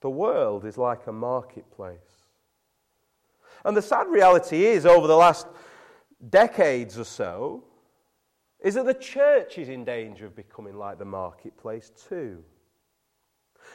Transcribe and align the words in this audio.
The 0.00 0.10
world 0.10 0.64
is 0.64 0.76
like 0.76 1.06
a 1.06 1.12
marketplace. 1.12 2.24
And 3.64 3.76
the 3.76 3.82
sad 3.82 4.08
reality 4.08 4.64
is, 4.64 4.86
over 4.86 5.06
the 5.06 5.16
last 5.16 5.46
decades 6.30 6.98
or 6.98 7.04
so, 7.04 7.64
is 8.60 8.74
that 8.74 8.86
the 8.86 8.94
church 8.94 9.58
is 9.58 9.68
in 9.68 9.84
danger 9.84 10.26
of 10.26 10.36
becoming 10.36 10.76
like 10.76 10.98
the 10.98 11.04
marketplace 11.04 11.90
too. 12.08 12.42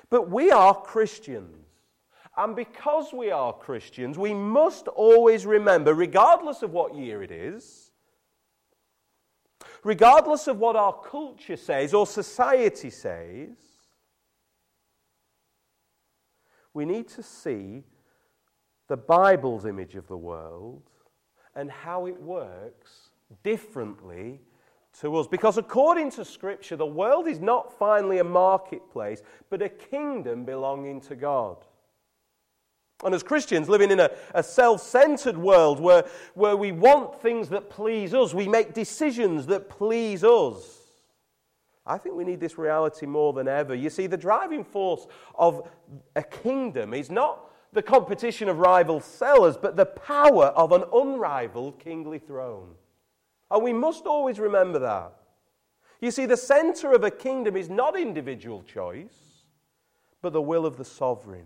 But 0.09 0.29
we 0.29 0.51
are 0.51 0.73
Christians. 0.73 1.67
And 2.37 2.55
because 2.55 3.11
we 3.13 3.29
are 3.31 3.51
Christians, 3.51 4.17
we 4.17 4.33
must 4.33 4.87
always 4.87 5.45
remember, 5.45 5.93
regardless 5.93 6.61
of 6.61 6.71
what 6.71 6.95
year 6.95 7.21
it 7.21 7.31
is, 7.31 7.91
regardless 9.83 10.47
of 10.47 10.57
what 10.57 10.75
our 10.75 10.93
culture 10.93 11.57
says 11.57 11.93
or 11.93 12.07
society 12.07 12.89
says, 12.89 13.49
we 16.73 16.85
need 16.85 17.07
to 17.09 17.23
see 17.23 17.83
the 18.87 18.97
Bible's 18.97 19.65
image 19.65 19.95
of 19.95 20.07
the 20.07 20.17
world 20.17 20.83
and 21.55 21.69
how 21.69 22.05
it 22.05 22.21
works 22.21 23.09
differently 23.43 24.39
to 24.99 25.15
us. 25.15 25.27
Because 25.27 25.57
according 25.57 26.11
to 26.11 26.25
Scripture, 26.25 26.75
the 26.75 26.85
world 26.85 27.27
is 27.27 27.39
not 27.39 27.77
finally 27.77 28.19
a 28.19 28.23
marketplace, 28.23 29.21
but 29.49 29.61
a 29.61 29.69
kingdom 29.69 30.45
belonging 30.45 31.01
to 31.01 31.15
God. 31.15 31.57
And 33.03 33.15
as 33.15 33.23
Christians 33.23 33.67
living 33.67 33.91
in 33.91 33.99
a, 33.99 34.11
a 34.35 34.43
self 34.43 34.81
centered 34.81 35.37
world 35.37 35.79
where, 35.79 36.05
where 36.35 36.55
we 36.55 36.71
want 36.71 37.19
things 37.21 37.49
that 37.49 37.69
please 37.69 38.13
us, 38.13 38.33
we 38.33 38.47
make 38.47 38.73
decisions 38.73 39.47
that 39.47 39.69
please 39.69 40.23
us. 40.23 40.80
I 41.85 41.97
think 41.97 42.15
we 42.15 42.23
need 42.23 42.39
this 42.39 42.57
reality 42.57 43.05
more 43.05 43.33
than 43.33 43.47
ever. 43.47 43.73
You 43.73 43.89
see, 43.89 44.07
the 44.07 44.17
driving 44.17 44.63
force 44.63 45.07
of 45.35 45.67
a 46.15 46.23
kingdom 46.23 46.93
is 46.93 47.09
not 47.09 47.49
the 47.73 47.81
competition 47.81 48.49
of 48.49 48.59
rival 48.59 48.99
sellers, 48.99 49.57
but 49.57 49.75
the 49.75 49.85
power 49.85 50.47
of 50.47 50.71
an 50.71 50.83
unrivaled 50.93 51.79
kingly 51.79 52.19
throne. 52.19 52.75
And 53.49 53.63
we 53.63 53.73
must 53.73 54.05
always 54.05 54.39
remember 54.39 54.79
that. 54.79 55.13
You 56.01 56.11
see, 56.11 56.25
the 56.25 56.37
center 56.37 56.93
of 56.93 57.03
a 57.03 57.11
kingdom 57.11 57.55
is 57.55 57.69
not 57.69 57.97
individual 57.97 58.63
choice, 58.63 59.43
but 60.21 60.33
the 60.33 60.41
will 60.41 60.65
of 60.65 60.77
the 60.77 60.85
sovereign. 60.85 61.45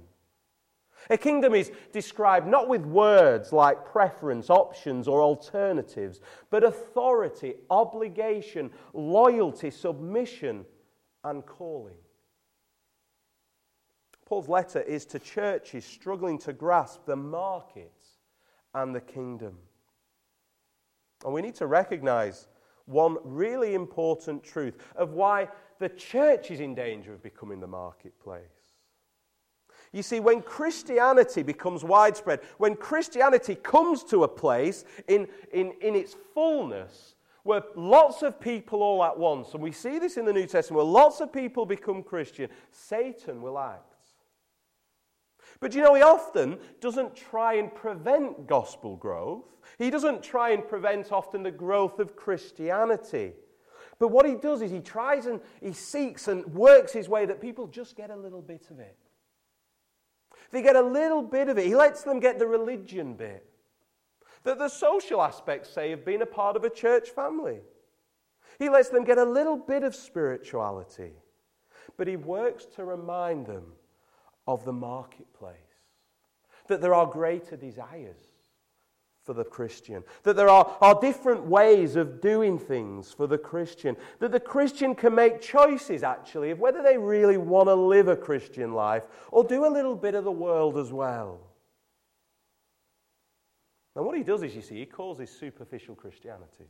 A 1.10 1.18
kingdom 1.18 1.54
is 1.54 1.72
described 1.92 2.48
not 2.48 2.68
with 2.68 2.86
words 2.86 3.54
like 3.54 3.86
preference, 3.86 4.50
options, 4.50 5.08
or 5.08 5.22
alternatives, 5.22 6.20
but 6.50 6.64
authority, 6.64 7.56
obligation, 7.70 8.72
loyalty, 8.94 9.70
submission, 9.70 10.66
and 11.24 11.46
calling. 11.46 11.98
Paul's 14.26 14.50
letter 14.50 14.82
is 14.82 15.06
to 15.06 15.20
churches 15.20 15.86
struggling 15.86 16.40
to 16.40 16.54
grasp 16.54 17.06
the 17.06 17.16
market 17.16 17.94
and 18.74 18.94
the 18.94 19.02
kingdom. 19.02 19.58
And 21.24 21.34
we 21.34 21.44
need 21.44 21.56
to 21.56 21.68
recognize 21.68 22.48
one 22.86 23.18
really 23.24 23.76
important 23.76 24.44
truth 24.44 24.78
of 24.96 25.14
why 25.14 25.50
the 25.80 25.90
church 25.90 26.52
is 26.52 26.60
in 26.60 26.74
danger 26.74 27.14
of 27.14 27.22
becoming 27.22 27.60
the 27.60 27.68
marketplace. 27.68 28.55
You 29.92 30.04
see, 30.04 30.20
when 30.20 30.42
Christianity 30.42 31.44
becomes 31.44 31.84
widespread, 31.84 32.42
when 32.58 32.76
Christianity 32.76 33.56
comes 33.56 34.04
to 34.06 34.24
a 34.24 34.28
place 34.28 34.86
in, 35.08 35.28
in, 35.54 35.74
in 35.82 35.96
its 35.96 36.16
fullness, 36.34 37.16
where 37.44 37.62
lots 37.76 38.24
of 38.24 38.40
people 38.40 38.82
all 38.82 39.04
at 39.04 39.18
once, 39.18 39.54
and 39.54 39.62
we 39.62 39.72
see 39.72 40.00
this 40.00 40.18
in 40.18 40.26
the 40.26 40.34
New 40.34 40.48
Testament, 40.48 40.84
where 40.84 40.94
lots 40.94 41.22
of 41.22 41.32
people 41.32 41.66
become 41.66 42.02
Christian, 42.02 42.50
Satan 42.72 43.42
will 43.42 43.60
act. 43.60 43.96
But 45.60 45.74
you 45.74 45.82
know, 45.82 45.94
he 45.94 46.02
often 46.02 46.58
doesn't 46.82 47.16
try 47.16 47.54
and 47.54 47.74
prevent 47.74 48.48
gospel 48.48 48.98
growth. 48.98 49.46
He 49.78 49.90
doesn't 49.90 50.24
try 50.24 50.52
and 50.52 50.68
prevent 50.68 51.12
often 51.12 51.44
the 51.44 51.52
growth 51.52 52.00
of 52.00 52.16
Christianity. 52.16 53.34
But 54.00 54.10
what 54.10 54.26
he 54.26 54.36
does 54.36 54.62
is 54.62 54.72
he 54.72 54.82
tries 54.82 55.26
and 55.26 55.40
he 55.62 55.72
seeks 55.72 56.28
and 56.28 56.46
works 56.48 56.92
his 56.92 57.08
way 57.08 57.26
that 57.26 57.40
people 57.40 57.68
just 57.68 57.96
get 57.96 58.10
a 58.10 58.16
little 58.16 58.42
bit 58.42 58.68
of 58.70 58.80
it. 58.80 58.98
They 60.52 60.62
get 60.62 60.76
a 60.76 60.82
little 60.82 61.22
bit 61.22 61.50
of 61.50 61.58
it. 61.58 61.66
He 61.66 61.76
lets 61.76 62.04
them 62.04 62.20
get 62.20 62.40
the 62.40 62.48
religion 62.48 63.16
bit. 63.16 63.46
The, 64.44 64.56
the 64.56 64.70
social 64.70 65.22
aspects, 65.22 65.70
say, 65.70 65.92
of 65.92 66.06
being 66.06 66.22
a 66.22 66.28
part 66.28 66.56
of 66.56 66.64
a 66.64 66.70
church 66.70 67.10
family. 67.10 67.60
He 68.60 68.70
lets 68.70 68.90
them 68.90 69.04
get 69.04 69.18
a 69.18 69.24
little 69.24 69.58
bit 69.58 69.84
of 69.84 69.96
spirituality. 69.96 71.14
But 71.98 72.08
he 72.08 72.16
works 72.16 72.66
to 72.76 72.86
remind 72.86 73.48
them 73.48 73.74
of 74.48 74.64
the 74.66 74.74
marketplace, 74.74 75.56
that 76.68 76.82
there 76.82 76.94
are 76.94 77.08
greater 77.08 77.58
desires 77.58 78.35
for 79.26 79.34
the 79.34 79.44
Christian. 79.44 80.04
That 80.24 80.36
there 80.36 80.50
are, 80.50 80.78
are 80.82 81.00
different 81.02 81.44
ways 81.46 81.96
of 81.96 82.22
doing 82.22 82.60
things 82.60 83.12
for 83.12 83.28
the 83.28 83.38
Christian. 83.38 83.98
That 84.20 84.32
the 84.32 84.40
Christian 84.40 84.96
can 84.96 85.16
make 85.16 85.42
choices, 85.42 86.04
actually, 86.04 86.52
of 86.52 86.60
whether 86.60 86.84
they 86.84 86.98
really 86.98 87.38
want 87.38 87.68
to 87.68 87.74
live 87.74 88.08
a 88.08 88.16
Christian 88.16 88.74
life 88.74 89.08
or 89.32 89.44
do 89.44 89.66
a 89.66 89.68
little 89.68 89.96
bit 89.96 90.16
of 90.16 90.24
the 90.24 90.32
world 90.32 90.78
as 90.78 90.94
well. 90.94 91.42
And 93.96 94.06
what 94.06 94.16
he 94.16 94.24
does 94.24 94.44
is, 94.44 94.56
you 94.56 94.62
see, 94.62 94.76
he 94.76 94.86
calls 94.86 95.18
this 95.18 95.32
superficial 95.32 95.96
Christianity. 95.96 96.70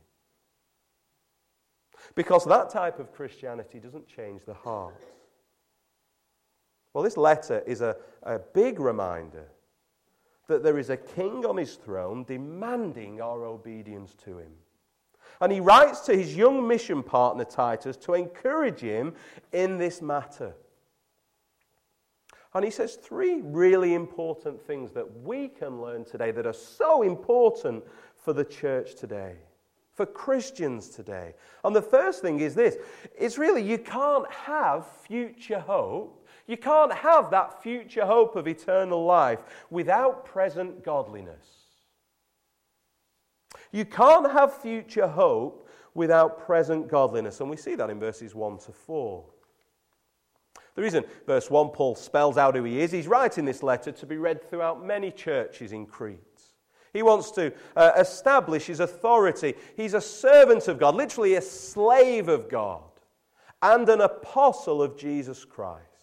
Because 2.14 2.44
that 2.44 2.70
type 2.70 2.98
of 2.98 3.12
Christianity 3.12 3.80
doesn't 3.80 4.06
change 4.06 4.44
the 4.46 4.54
heart. 4.54 4.94
Well, 6.94 7.04
this 7.04 7.16
letter 7.16 7.62
is 7.66 7.82
a, 7.82 7.96
a 8.22 8.38
big 8.38 8.80
reminder 8.80 9.48
that 10.48 10.62
there 10.62 10.78
is 10.78 10.90
a 10.90 10.96
king 10.96 11.44
on 11.44 11.56
his 11.56 11.74
throne 11.74 12.24
demanding 12.24 13.20
our 13.20 13.44
obedience 13.44 14.14
to 14.24 14.38
him. 14.38 14.52
And 15.40 15.52
he 15.52 15.60
writes 15.60 16.00
to 16.00 16.16
his 16.16 16.36
young 16.36 16.66
mission 16.66 17.02
partner 17.02 17.44
Titus 17.44 17.96
to 17.98 18.14
encourage 18.14 18.80
him 18.80 19.14
in 19.52 19.76
this 19.76 20.00
matter. 20.00 20.54
And 22.54 22.64
he 22.64 22.70
says 22.70 22.94
three 22.94 23.42
really 23.42 23.92
important 23.92 24.62
things 24.62 24.92
that 24.92 25.20
we 25.20 25.48
can 25.48 25.82
learn 25.82 26.04
today 26.04 26.30
that 26.30 26.46
are 26.46 26.54
so 26.54 27.02
important 27.02 27.84
for 28.16 28.32
the 28.32 28.44
church 28.44 28.94
today, 28.94 29.34
for 29.92 30.06
Christians 30.06 30.88
today. 30.88 31.34
And 31.64 31.76
the 31.76 31.82
first 31.82 32.22
thing 32.22 32.40
is 32.40 32.54
this 32.54 32.76
it's 33.14 33.36
really 33.36 33.62
you 33.62 33.76
can't 33.76 34.30
have 34.32 34.86
future 34.86 35.60
hope 35.60 36.25
you 36.46 36.56
can't 36.56 36.92
have 36.92 37.30
that 37.30 37.62
future 37.62 38.06
hope 38.06 38.36
of 38.36 38.46
eternal 38.46 39.04
life 39.04 39.40
without 39.70 40.24
present 40.24 40.84
godliness. 40.84 41.46
You 43.72 43.84
can't 43.84 44.30
have 44.30 44.56
future 44.56 45.08
hope 45.08 45.68
without 45.94 46.46
present 46.46 46.88
godliness. 46.88 47.40
And 47.40 47.50
we 47.50 47.56
see 47.56 47.74
that 47.74 47.90
in 47.90 47.98
verses 47.98 48.34
1 48.34 48.58
to 48.58 48.72
4. 48.72 49.24
The 50.76 50.82
reason, 50.82 51.04
verse 51.26 51.50
1, 51.50 51.70
Paul 51.70 51.94
spells 51.94 52.36
out 52.36 52.54
who 52.54 52.64
he 52.64 52.80
is, 52.80 52.92
he's 52.92 53.08
writing 53.08 53.46
this 53.46 53.62
letter 53.62 53.90
to 53.92 54.06
be 54.06 54.18
read 54.18 54.44
throughout 54.44 54.84
many 54.84 55.10
churches 55.10 55.72
in 55.72 55.86
Crete. 55.86 56.20
He 56.92 57.02
wants 57.02 57.30
to 57.32 57.52
uh, 57.74 57.92
establish 57.98 58.66
his 58.66 58.80
authority. 58.80 59.54
He's 59.76 59.94
a 59.94 60.00
servant 60.00 60.68
of 60.68 60.78
God, 60.78 60.94
literally 60.94 61.34
a 61.34 61.42
slave 61.42 62.28
of 62.28 62.48
God, 62.48 62.82
and 63.62 63.88
an 63.88 64.02
apostle 64.02 64.82
of 64.82 64.96
Jesus 64.98 65.44
Christ. 65.44 65.95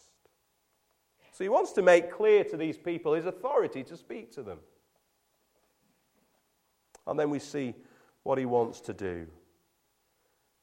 So 1.33 1.44
he 1.44 1.49
wants 1.49 1.71
to 1.73 1.81
make 1.81 2.11
clear 2.11 2.44
to 2.44 2.57
these 2.57 2.77
people 2.77 3.16
his 3.16 3.25
authority 3.25 3.83
to 3.85 3.97
speak 3.97 4.31
to 4.33 4.44
them. 4.44 4.59
And 7.07 7.19
then 7.19 7.31
we 7.31 7.39
see 7.39 7.73
what 8.21 8.38
he 8.38 8.45
wants 8.45 8.79
to 8.81 8.94
do. 8.94 9.25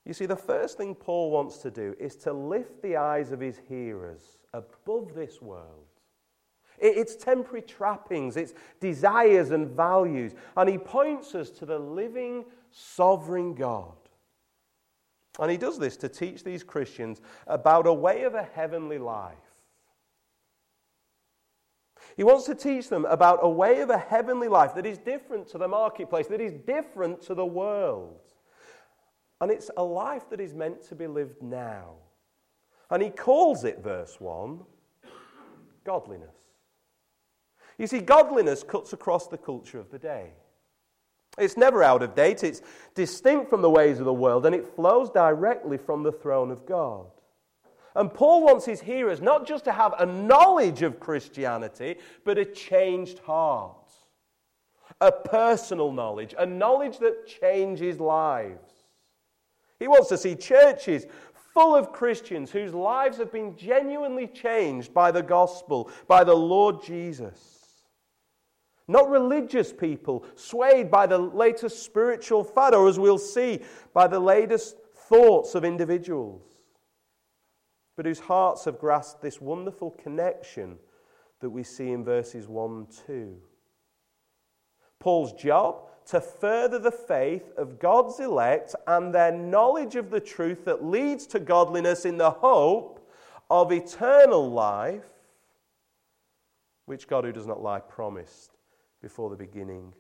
You 0.06 0.14
see, 0.14 0.26
the 0.26 0.36
first 0.36 0.78
thing 0.78 0.94
Paul 0.94 1.32
wants 1.32 1.58
to 1.58 1.72
do 1.72 1.97
is 1.98 2.14
to 2.16 2.32
lift 2.32 2.82
the 2.82 2.97
eyes 2.97 3.32
of 3.32 3.41
his 3.41 3.60
hearers 3.69 4.38
above 4.54 5.12
this 5.12 5.42
world. 5.42 5.87
It's 6.78 7.17
temporary 7.17 7.62
trappings, 7.62 8.37
it's 8.37 8.55
desires 8.78 9.50
and 9.50 9.69
values. 9.69 10.34
And 10.56 10.70
he 10.70 10.78
points 10.78 11.34
us 11.34 11.50
to 11.50 11.67
the 11.67 11.78
living, 11.81 12.44
sovereign 12.70 13.55
God. 13.55 13.96
And 15.40 15.50
he 15.50 15.56
does 15.56 15.81
this 15.81 15.96
to 15.99 16.08
teach 16.08 16.44
these 16.44 16.62
Christians 16.62 17.20
about 17.49 17.88
a 17.88 17.93
way 17.93 18.22
of 18.22 18.34
a 18.34 18.44
heavenly 18.44 18.99
life 18.99 19.50
he 22.16 22.24
wants 22.24 22.44
to 22.46 22.54
teach 22.54 22.88
them 22.88 23.04
about 23.04 23.38
a 23.42 23.48
way 23.48 23.80
of 23.80 23.90
a 23.90 23.98
heavenly 23.98 24.48
life 24.48 24.74
that 24.74 24.86
is 24.86 24.98
different 24.98 25.48
to 25.48 25.58
the 25.58 25.68
marketplace, 25.68 26.26
that 26.28 26.40
is 26.40 26.52
different 26.66 27.22
to 27.22 27.34
the 27.34 27.46
world. 27.46 28.20
And 29.40 29.50
it's 29.50 29.70
a 29.76 29.82
life 29.82 30.28
that 30.30 30.40
is 30.40 30.54
meant 30.54 30.86
to 30.88 30.94
be 30.94 31.06
lived 31.06 31.42
now. 31.42 31.94
And 32.90 33.02
he 33.02 33.10
calls 33.10 33.64
it, 33.64 33.82
verse 33.82 34.16
1, 34.20 34.60
godliness. 35.84 36.36
You 37.78 37.86
see, 37.86 38.00
godliness 38.00 38.62
cuts 38.62 38.92
across 38.92 39.28
the 39.28 39.38
culture 39.38 39.78
of 39.78 39.90
the 39.90 39.98
day. 39.98 40.32
It's 41.38 41.56
never 41.56 41.82
out 41.82 42.02
of 42.02 42.14
date, 42.14 42.42
it's 42.42 42.60
distinct 42.94 43.48
from 43.48 43.62
the 43.62 43.70
ways 43.70 44.00
of 44.00 44.04
the 44.04 44.12
world, 44.12 44.44
and 44.44 44.54
it 44.54 44.66
flows 44.66 45.10
directly 45.10 45.78
from 45.78 46.02
the 46.02 46.12
throne 46.12 46.50
of 46.50 46.66
God. 46.66 47.06
And 47.94 48.12
Paul 48.12 48.44
wants 48.44 48.64
his 48.64 48.81
hearers 48.81 49.20
not 49.20 49.46
just 49.46 49.64
to 49.64 49.72
have 49.72 49.94
a 49.98 50.06
knowledge 50.06 50.82
of 50.82 51.00
Christianity, 51.00 51.96
but 52.25 52.38
a 52.38 52.44
changed 52.44 53.19
heart. 53.20 53.76
A 55.00 55.10
personal 55.10 55.92
knowledge, 55.92 56.34
a 56.38 56.44
knowledge 56.44 56.98
that 56.98 57.26
changes 57.26 57.98
lives. 57.98 58.72
He 59.78 59.88
wants 59.88 60.08
to 60.10 60.19
see 60.19 60.34
churches 60.34 61.06
full 61.54 61.75
of 61.75 61.92
Christians 61.92 62.50
whose 62.50 62.75
lives 62.75 63.16
have 63.19 63.32
been 63.32 63.56
genuinely 63.56 64.26
changed 64.26 64.93
by 64.93 65.10
the 65.10 65.22
gospel, 65.22 65.90
by 66.06 66.22
the 66.22 66.34
Lord 66.34 66.82
Jesus. 66.84 67.60
Not 68.86 69.08
religious 69.08 69.72
people 69.72 70.25
swayed 70.34 70.90
by 70.90 71.06
the 71.06 71.19
latest 71.19 71.84
spiritual 71.84 72.44
fad, 72.44 72.75
or 72.75 72.88
as 72.88 72.98
we'll 72.98 73.19
see, 73.19 73.60
by 73.94 74.06
the 74.06 74.19
latest 74.19 74.76
thoughts 75.08 75.54
of 75.54 75.64
individuals, 75.64 76.43
but 78.00 78.06
whose 78.06 78.20
hearts 78.20 78.64
have 78.64 78.79
grasped 78.79 79.20
this 79.20 79.43
wonderful 79.43 79.91
connection 79.91 80.79
that 81.41 81.50
we 81.50 81.62
see 81.62 81.91
in 81.91 82.02
verses 82.02 82.49
1 82.49 82.87
2. 83.06 83.37
Paul's 84.99 85.35
job 85.35 85.82
to 86.06 86.19
further 86.19 86.79
the 86.79 86.91
faith 86.91 87.52
of 87.58 87.79
God's 87.79 88.19
elect 88.19 88.75
and 88.87 89.14
their 89.14 89.31
knowledge 89.31 89.97
of 89.97 90.11
the 90.11 90.19
truth 90.19 90.64
that 90.64 90.82
leads 90.82 91.26
to 91.26 91.38
godliness 91.38 92.06
in 92.06 92.17
the 92.17 92.31
hope 92.31 93.06
of 93.50 93.70
eternal 93.70 94.50
life, 94.50 95.05
which 96.87 97.06
God, 97.06 97.25
who 97.25 97.32
does 97.32 97.46
not 97.46 97.62
lie, 97.62 97.81
promised 97.81 98.56
before 99.03 99.29
the 99.29 99.37
beginning 99.37 99.93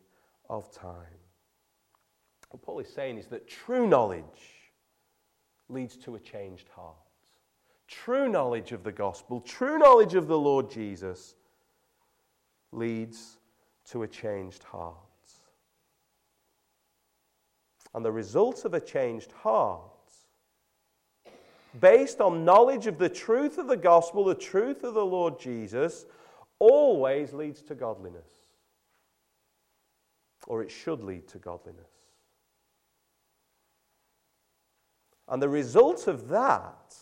of 0.48 0.72
time. 0.72 1.20
What 2.48 2.62
Paul 2.62 2.80
is 2.80 2.88
saying 2.88 3.18
is 3.18 3.26
that 3.26 3.46
true 3.46 3.86
knowledge 3.86 4.70
leads 5.68 5.98
to 5.98 6.14
a 6.14 6.18
changed 6.18 6.70
heart. 6.74 6.96
True 7.90 8.28
knowledge 8.28 8.72
of 8.72 8.84
the 8.84 8.92
gospel, 8.92 9.40
true 9.40 9.78
knowledge 9.78 10.14
of 10.14 10.28
the 10.28 10.38
Lord 10.38 10.70
Jesus 10.70 11.34
leads 12.72 13.38
to 13.90 14.04
a 14.04 14.08
changed 14.08 14.62
heart. 14.62 14.96
And 17.92 18.04
the 18.04 18.12
result 18.12 18.64
of 18.64 18.74
a 18.74 18.80
changed 18.80 19.32
heart, 19.32 19.82
based 21.80 22.20
on 22.20 22.44
knowledge 22.44 22.86
of 22.86 22.98
the 22.98 23.08
truth 23.08 23.58
of 23.58 23.66
the 23.66 23.76
gospel, 23.76 24.24
the 24.24 24.34
truth 24.36 24.84
of 24.84 24.94
the 24.94 25.04
Lord 25.04 25.40
Jesus, 25.40 26.06
always 26.60 27.32
leads 27.32 27.60
to 27.62 27.74
godliness 27.74 28.40
or 30.46 30.62
it 30.62 30.70
should 30.70 31.02
lead 31.02 31.28
to 31.28 31.38
godliness. 31.38 31.90
And 35.28 35.40
the 35.40 35.48
result 35.48 36.08
of 36.08 36.28
that 36.28 36.96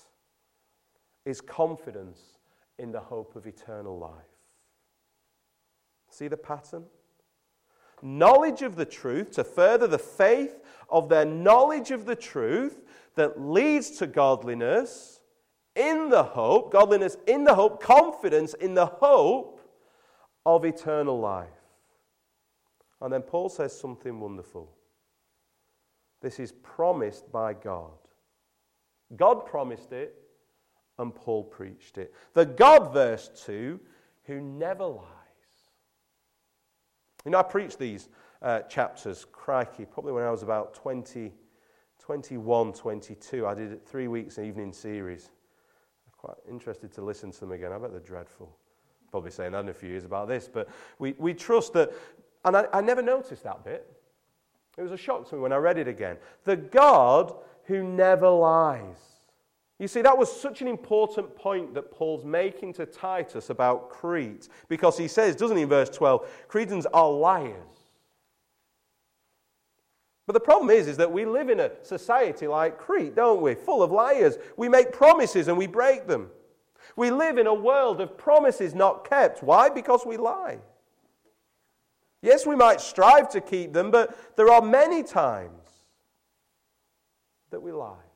is 1.28 1.42
confidence 1.42 2.38
in 2.78 2.90
the 2.90 3.00
hope 3.00 3.36
of 3.36 3.46
eternal 3.46 3.98
life. 3.98 4.10
See 6.08 6.26
the 6.26 6.38
pattern? 6.38 6.84
Knowledge 8.00 8.62
of 8.62 8.76
the 8.76 8.86
truth 8.86 9.32
to 9.32 9.44
further 9.44 9.86
the 9.86 9.98
faith 9.98 10.58
of 10.88 11.10
their 11.10 11.26
knowledge 11.26 11.90
of 11.90 12.06
the 12.06 12.16
truth 12.16 12.80
that 13.14 13.38
leads 13.38 13.90
to 13.98 14.06
godliness 14.06 15.20
in 15.76 16.08
the 16.08 16.22
hope, 16.22 16.72
godliness 16.72 17.18
in 17.26 17.44
the 17.44 17.54
hope, 17.54 17.82
confidence 17.82 18.54
in 18.54 18.72
the 18.72 18.86
hope 18.86 19.60
of 20.46 20.64
eternal 20.64 21.20
life. 21.20 21.48
And 23.02 23.12
then 23.12 23.22
Paul 23.22 23.50
says 23.50 23.78
something 23.78 24.18
wonderful. 24.18 24.70
This 26.22 26.40
is 26.40 26.52
promised 26.52 27.30
by 27.30 27.52
God. 27.52 27.92
God 29.14 29.44
promised 29.44 29.92
it, 29.92 30.14
and 30.98 31.14
Paul 31.14 31.44
preached 31.44 31.98
it. 31.98 32.14
The 32.34 32.46
God, 32.46 32.92
verse 32.92 33.30
2, 33.44 33.78
who 34.24 34.40
never 34.40 34.84
lies. 34.84 35.04
You 37.24 37.30
know, 37.32 37.38
I 37.38 37.42
preached 37.42 37.78
these 37.78 38.08
uh, 38.42 38.60
chapters, 38.62 39.26
crikey, 39.30 39.84
probably 39.84 40.12
when 40.12 40.24
I 40.24 40.30
was 40.30 40.42
about 40.42 40.74
20, 40.74 41.32
21, 41.98 42.72
22. 42.72 43.46
I 43.46 43.54
did 43.54 43.86
three 43.86 44.08
weeks 44.08 44.38
evening 44.38 44.72
series. 44.72 45.30
I'm 46.06 46.12
quite 46.16 46.36
interested 46.48 46.92
to 46.92 47.02
listen 47.02 47.30
to 47.32 47.40
them 47.40 47.52
again. 47.52 47.72
I 47.72 47.78
bet 47.78 47.90
they're 47.90 48.00
dreadful. 48.00 48.56
Probably 49.10 49.30
saying 49.30 49.52
that 49.52 49.60
in 49.60 49.68
a 49.68 49.74
few 49.74 49.88
years 49.88 50.04
about 50.04 50.28
this, 50.28 50.48
but 50.52 50.68
we, 50.98 51.14
we 51.18 51.32
trust 51.32 51.72
that 51.72 51.92
and 52.44 52.56
I, 52.56 52.66
I 52.72 52.80
never 52.80 53.02
noticed 53.02 53.44
that 53.44 53.64
bit. 53.64 53.86
It 54.76 54.82
was 54.82 54.92
a 54.92 54.96
shock 54.96 55.28
to 55.28 55.34
me 55.34 55.40
when 55.40 55.52
I 55.52 55.56
read 55.56 55.78
it 55.78 55.88
again. 55.88 56.16
The 56.44 56.56
God 56.56 57.34
who 57.64 57.82
never 57.82 58.28
lies. 58.28 59.07
You 59.78 59.86
see, 59.86 60.02
that 60.02 60.18
was 60.18 60.40
such 60.40 60.60
an 60.60 60.66
important 60.66 61.36
point 61.36 61.74
that 61.74 61.92
Paul's 61.92 62.24
making 62.24 62.72
to 62.74 62.86
Titus 62.86 63.50
about 63.50 63.90
Crete, 63.90 64.48
because 64.68 64.98
he 64.98 65.06
says, 65.06 65.36
doesn't 65.36 65.56
he, 65.56 65.62
in 65.62 65.68
verse 65.68 65.88
12, 65.90 66.28
Cretans 66.48 66.86
are 66.86 67.10
liars. 67.10 67.54
But 70.26 70.32
the 70.32 70.40
problem 70.40 70.68
is, 70.68 70.88
is 70.88 70.96
that 70.98 71.10
we 71.10 71.24
live 71.24 71.48
in 71.48 71.60
a 71.60 71.70
society 71.82 72.46
like 72.46 72.76
Crete, 72.76 73.14
don't 73.14 73.40
we? 73.40 73.54
Full 73.54 73.82
of 73.82 73.90
liars. 73.90 74.36
We 74.56 74.68
make 74.68 74.92
promises 74.92 75.48
and 75.48 75.56
we 75.56 75.66
break 75.66 76.06
them. 76.06 76.28
We 76.96 77.10
live 77.10 77.38
in 77.38 77.46
a 77.46 77.54
world 77.54 78.00
of 78.00 78.18
promises 78.18 78.74
not 78.74 79.08
kept. 79.08 79.42
Why? 79.42 79.70
Because 79.70 80.04
we 80.04 80.16
lie. 80.16 80.58
Yes, 82.20 82.44
we 82.44 82.56
might 82.56 82.80
strive 82.80 83.30
to 83.30 83.40
keep 83.40 83.72
them, 83.72 83.90
but 83.90 84.36
there 84.36 84.50
are 84.50 84.60
many 84.60 85.02
times 85.02 85.64
that 87.50 87.60
we 87.60 87.70
lie. 87.72 88.07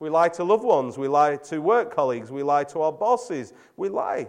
We 0.00 0.10
lie 0.10 0.28
to 0.30 0.44
loved 0.44 0.64
ones, 0.64 0.96
we 0.96 1.08
lie 1.08 1.36
to 1.36 1.60
work 1.60 1.94
colleagues, 1.94 2.30
we 2.30 2.42
lie 2.42 2.64
to 2.64 2.82
our 2.82 2.92
bosses, 2.92 3.52
we 3.76 3.88
lie 3.88 4.28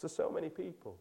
to 0.00 0.08
so 0.08 0.30
many 0.30 0.48
people. 0.48 0.98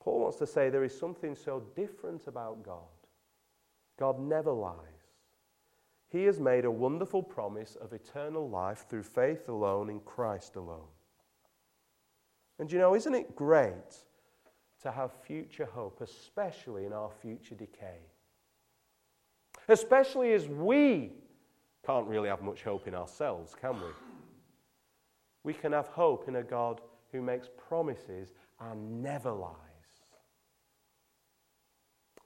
Paul 0.00 0.20
wants 0.20 0.38
to 0.38 0.46
say 0.46 0.68
there 0.68 0.84
is 0.84 0.98
something 0.98 1.36
so 1.36 1.62
different 1.76 2.26
about 2.26 2.64
God. 2.64 2.80
God 3.98 4.18
never 4.18 4.50
lies. 4.50 4.76
He 6.08 6.24
has 6.24 6.40
made 6.40 6.64
a 6.64 6.70
wonderful 6.70 7.22
promise 7.22 7.76
of 7.80 7.92
eternal 7.92 8.48
life 8.48 8.86
through 8.88 9.04
faith 9.04 9.48
alone 9.48 9.88
in 9.88 10.00
Christ 10.00 10.56
alone. 10.56 10.88
And 12.58 12.70
you 12.70 12.78
know, 12.78 12.94
isn't 12.94 13.14
it 13.14 13.36
great 13.36 13.96
to 14.82 14.90
have 14.90 15.12
future 15.12 15.64
hope, 15.64 16.00
especially 16.00 16.84
in 16.84 16.92
our 16.92 17.10
future 17.10 17.54
decay? 17.54 18.00
Especially 19.68 20.32
as 20.32 20.48
we 20.48 21.12
can't 21.86 22.06
really 22.06 22.28
have 22.28 22.42
much 22.42 22.62
hope 22.62 22.86
in 22.86 22.94
ourselves, 22.94 23.54
can 23.60 23.74
we? 23.74 23.88
We 25.44 25.54
can 25.54 25.72
have 25.72 25.88
hope 25.88 26.28
in 26.28 26.36
a 26.36 26.42
God 26.42 26.80
who 27.10 27.20
makes 27.20 27.48
promises 27.68 28.32
and 28.60 29.02
never 29.02 29.30
lies. 29.30 29.56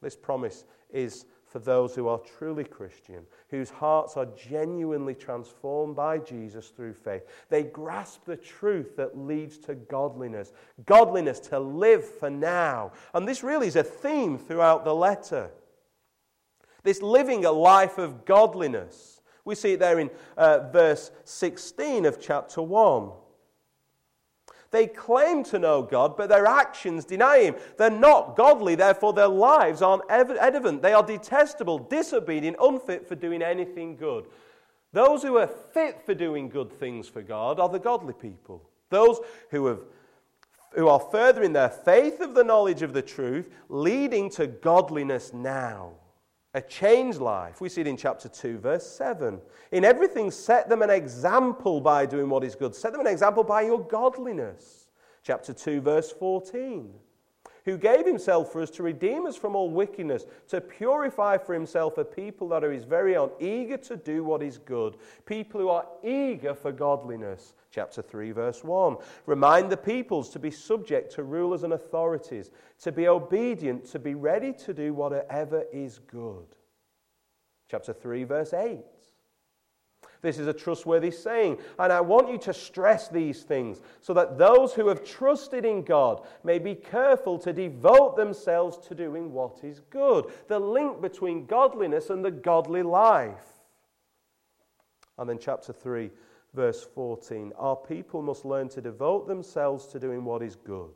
This 0.03 0.17
promise 0.17 0.65
is 0.91 1.25
for 1.47 1.59
those 1.59 1.95
who 1.95 2.09
are 2.09 2.21
truly 2.39 2.65
Christian, 2.65 3.25
whose 3.49 3.71
hearts 3.71 4.17
are 4.17 4.27
genuinely 4.27 5.15
transformed 5.15 5.97
by 5.97 6.19
Jesus 6.19 6.69
through 6.69 6.93
faith. 6.93 7.23
They 7.49 7.63
grasp 7.63 8.25
the 8.25 8.37
truth 8.37 8.97
that 8.97 9.17
leads 9.17 9.59
to 9.59 9.75
godliness, 9.75 10.53
godliness 10.85 11.41
to 11.41 11.59
live 11.59 12.05
for 12.05 12.29
now. 12.29 12.93
And 13.15 13.27
this 13.27 13.43
really 13.43 13.69
is 13.69 13.77
a 13.77 13.83
theme 13.83 14.39
throughout 14.39 14.85
the 14.85 14.95
letter. 14.95 15.51
This 16.87 17.03
living 17.03 17.45
a 17.45 17.51
life 17.51 17.99
of 17.99 18.25
godliness. 18.25 19.21
We 19.45 19.57
see 19.57 19.73
it 19.73 19.81
there 19.81 19.99
in 19.99 20.09
uh, 20.37 20.69
verse 20.71 21.11
16 21.25 22.07
of 22.07 22.21
chapter 22.21 22.63
1. 22.63 23.11
They 24.71 24.87
claim 24.87 25.43
to 25.45 25.59
know 25.59 25.83
God, 25.83 26.17
but 26.17 26.29
their 26.29 26.47
actions 26.47 27.05
deny 27.05 27.41
Him. 27.43 27.57
They're 27.77 27.91
not 27.91 28.37
godly, 28.37 28.77
therefore, 28.77 29.15
their 29.15 29.27
lives 29.27 29.83
aren't 29.83 30.09
evident. 30.09 30.81
They 30.81 30.93
are 30.93 31.03
detestable, 31.03 31.79
disobedient, 31.79 32.57
unfit 32.61 33.09
for 33.09 33.17
doing 33.17 33.43
anything 33.43 33.97
good. 33.97 34.27
Those 34.93 35.25
who 35.25 35.39
are 35.39 35.49
fit 35.49 36.01
for 36.07 36.15
doing 36.15 36.49
good 36.49 36.73
things 36.73 37.09
for 37.09 37.21
God 37.21 37.59
are 37.59 37.69
the 37.69 37.81
godly 37.81 38.15
people. 38.15 38.63
Those 38.91 39.19
who, 39.51 39.67
have, 39.67 39.81
who 40.77 40.87
are 40.87 41.01
furthering 41.01 41.53
their 41.53 41.69
faith 41.69 42.21
of 42.21 42.35
the 42.35 42.45
knowledge 42.45 42.83
of 42.83 42.93
the 42.93 43.03
truth, 43.03 43.53
leading 43.69 44.31
to 44.31 44.47
godliness 44.47 45.33
now 45.33 45.95
a 46.55 46.61
changed 46.61 47.21
life. 47.21 47.61
We 47.61 47.69
see 47.69 47.83
it 47.83 47.87
in 47.87 47.97
chapter 47.97 48.29
2, 48.29 48.59
verse 48.59 48.87
7. 48.87 49.41
In 49.73 49.85
everything, 49.85 50.31
set 50.31 50.69
them 50.69 50.83
an 50.83 50.91
example 50.91 51.81
by 51.81 52.07
doing 52.07 52.29
what 52.29 52.45
is 52.45 52.55
good. 52.55 52.75
Set 52.75 52.93
them 52.93 53.01
an 53.03 53.07
example 53.07 53.45
by 53.45 53.63
your 53.63 53.81
godliness. 53.81 54.89
Chapter 55.23 55.53
2, 55.53 55.81
verse 55.81 56.11
14. 56.13 56.95
Who 57.67 57.77
gave 57.77 58.07
himself 58.07 58.53
for 58.53 58.63
us 58.63 58.71
to 58.71 58.85
redeem 58.85 59.27
us 59.27 59.37
from 59.37 59.57
all 59.57 59.69
wickedness, 59.69 60.25
to 60.49 60.61
purify 60.61 61.37
for 61.37 61.53
himself 61.53 61.99
a 61.99 62.05
people 62.05 62.49
that 62.51 62.63
are 62.63 62.71
his 62.71 62.85
very 62.85 63.17
own, 63.17 63.31
eager 63.41 63.77
to 63.79 63.97
do 63.97 64.23
what 64.23 64.41
is 64.41 64.57
good. 64.57 64.97
People 65.27 65.61
who 65.61 65.69
are 65.69 65.87
eager 66.05 66.55
for 66.55 66.71
godliness. 66.71 67.55
Chapter 67.77 68.01
3, 68.01 68.33
verse 68.33 68.65
1. 68.65 68.97
Remind 69.27 69.69
the 69.69 69.77
peoples 69.77 70.31
to 70.31 70.39
be 70.39 70.51
subject 70.51 71.13
to 71.13 71.23
rulers 71.23 71.63
and 71.63 71.75
authorities, 71.75 72.51
to 72.81 72.91
be 72.91 73.07
obedient, 73.07 73.85
to 73.91 73.99
be 73.99 74.15
ready 74.15 74.55
to 74.55 74.73
do 74.73 74.95
whatever 74.95 75.63
is 75.71 75.99
good. 75.99 76.47
Chapter 77.71 77.93
3, 77.93 78.25
verse 78.25 78.55
8. 78.55 78.79
This 80.23 80.39
is 80.39 80.47
a 80.47 80.55
trustworthy 80.55 81.11
saying. 81.11 81.59
And 81.79 81.93
I 81.93 82.01
want 82.01 82.31
you 82.31 82.39
to 82.39 82.55
stress 82.55 83.09
these 83.09 83.43
things 83.43 83.83
so 84.01 84.15
that 84.15 84.39
those 84.39 84.73
who 84.73 84.89
have 84.89 85.05
trusted 85.05 85.67
in 85.67 85.83
God 85.83 86.27
may 86.45 86.59
be 86.59 86.75
careful 86.75 87.39
to 87.41 87.53
devote 87.53 88.17
themselves 88.17 88.79
to 88.89 88.95
doing 88.95 89.35
what 89.35 89.63
is 89.63 89.81
good. 89.91 90.33
The 90.49 90.59
link 90.59 91.03
between 91.03 91.45
godliness 91.45 92.09
and 92.09 92.25
the 92.25 92.31
godly 92.31 92.83
life. 92.83 93.45
And 95.19 95.29
then, 95.29 95.39
chapter 95.39 95.75
3, 95.75 96.11
verse 96.57 96.83
14 96.83 97.53
Our 97.57 97.77
people 97.77 98.23
must 98.23 98.45
learn 98.45 98.69
to 98.71 98.81
devote 98.81 99.29
themselves 99.29 99.87
to 99.89 100.01
doing 100.01 100.25
what 100.25 100.43
is 100.43 100.57
good. 100.57 100.95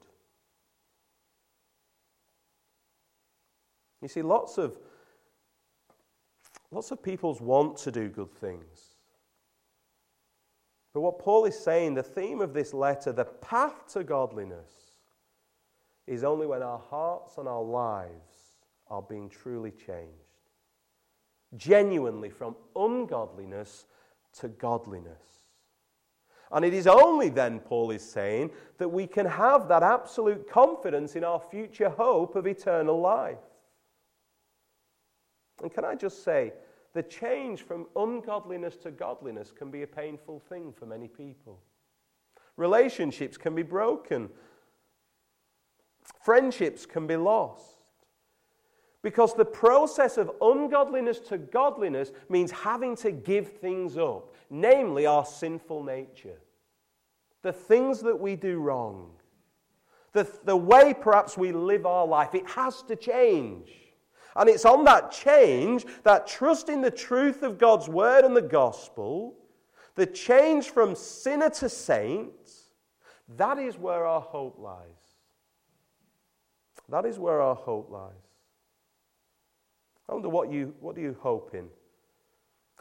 You 4.03 4.09
see, 4.09 4.23
lots 4.23 4.57
of, 4.57 4.79
lots 6.71 6.91
of 6.91 7.03
peoples 7.03 7.41
want 7.41 7.77
to 7.79 7.93
do 7.93 8.09
good 8.09 8.33
things. 8.33 8.97
But 10.93 11.03
what 11.03 11.19
Paul 11.19 11.45
is 11.45 11.57
saying, 11.57 11.95
the 11.95 12.03
theme 12.03 12.41
of 12.41 12.55
this 12.55 12.75
letter, 12.75 13.13
the 13.13 13.27
path 13.27 13.93
to 13.93 14.03
godliness, 14.03 14.73
is 16.07 16.25
only 16.25 16.47
when 16.47 16.63
our 16.63 16.81
hearts 16.91 17.37
and 17.39 17.47
our 17.47 17.63
lives 17.63 18.57
are 18.89 19.03
being 19.03 19.29
truly 19.29 19.71
changed. 19.71 20.17
Genuinely 21.57 22.31
from 22.31 22.57
ungodliness 22.75 23.85
to 24.41 24.49
godliness. 24.49 25.40
And 26.53 26.65
it 26.65 26.75
is 26.75 26.87
only 26.87 27.29
then, 27.29 27.61
Paul 27.61 27.91
is 27.91 28.03
saying, 28.03 28.51
that 28.79 28.89
we 28.89 29.07
can 29.07 29.27
have 29.27 29.69
that 29.69 29.83
absolute 29.83 30.51
confidence 30.51 31.15
in 31.15 31.23
our 31.23 31.41
future 31.41 31.91
hope 31.91 32.35
of 32.35 32.47
eternal 32.47 33.01
life. 33.01 33.39
And 35.63 35.73
can 35.73 35.85
I 35.85 35.95
just 35.95 36.25
say, 36.25 36.53
the 36.93 37.03
change 37.03 37.63
from 37.63 37.87
ungodliness 37.95 38.77
to 38.79 38.91
godliness 38.91 39.53
can 39.53 39.71
be 39.71 39.83
a 39.83 39.87
painful 39.87 40.41
thing 40.49 40.73
for 40.73 40.87
many 40.87 41.07
people. 41.07 41.61
Relationships 42.57 43.37
can 43.37 43.55
be 43.55 43.63
broken, 43.63 44.29
friendships 46.25 46.85
can 46.85 47.07
be 47.07 47.17
lost. 47.17 47.77
Because 49.03 49.35
the 49.35 49.45
process 49.45 50.19
of 50.19 50.31
ungodliness 50.43 51.21
to 51.21 51.39
godliness 51.39 52.13
means 52.29 52.51
having 52.51 52.97
to 52.97 53.13
give 53.13 53.49
things 53.49 53.97
up, 53.97 54.30
namely 54.51 55.07
our 55.07 55.25
sinful 55.25 55.85
nature. 55.85 56.41
The 57.43 57.53
things 57.53 58.01
that 58.01 58.19
we 58.19 58.37
do 58.37 58.59
wrong, 58.59 59.13
the, 60.13 60.31
the 60.45 60.57
way 60.57 60.93
perhaps 60.93 61.39
we 61.39 61.53
live 61.53 61.87
our 61.87 62.07
life, 62.07 62.35
it 62.35 62.47
has 62.51 62.83
to 62.83 62.97
change. 62.97 63.71
And 64.37 64.49
it's 64.49 64.65
on 64.65 64.85
that 64.85 65.11
change, 65.11 65.87
that 66.03 66.27
trust 66.27 66.69
in 66.69 66.81
the 66.81 66.91
truth 66.91 67.43
of 67.43 67.59
God's 67.59 67.89
word 67.89 68.25
and 68.25 68.37
the 68.37 68.43
gospel, 68.43 69.35
the 69.95 70.07
change 70.07 70.71
from 70.71 70.95
sinner 70.95 71.51
to 71.51 71.69
saint, 71.69 72.33
that 73.37 73.59
is 73.59 73.79
where 73.79 74.07
our 74.07 74.21
hope 74.21 74.59
lies. 74.59 74.87
That 76.89 77.07
is 77.07 77.19
where 77.19 77.41
our 77.41 77.55
hope 77.55 77.91
lies. 77.91 78.13
I 80.09 80.15
wonder 80.15 80.29
what 80.29 80.51
you 80.51 80.75
what 80.81 80.97
do 80.97 81.01
you 81.01 81.17
hope 81.21 81.55
in? 81.55 81.69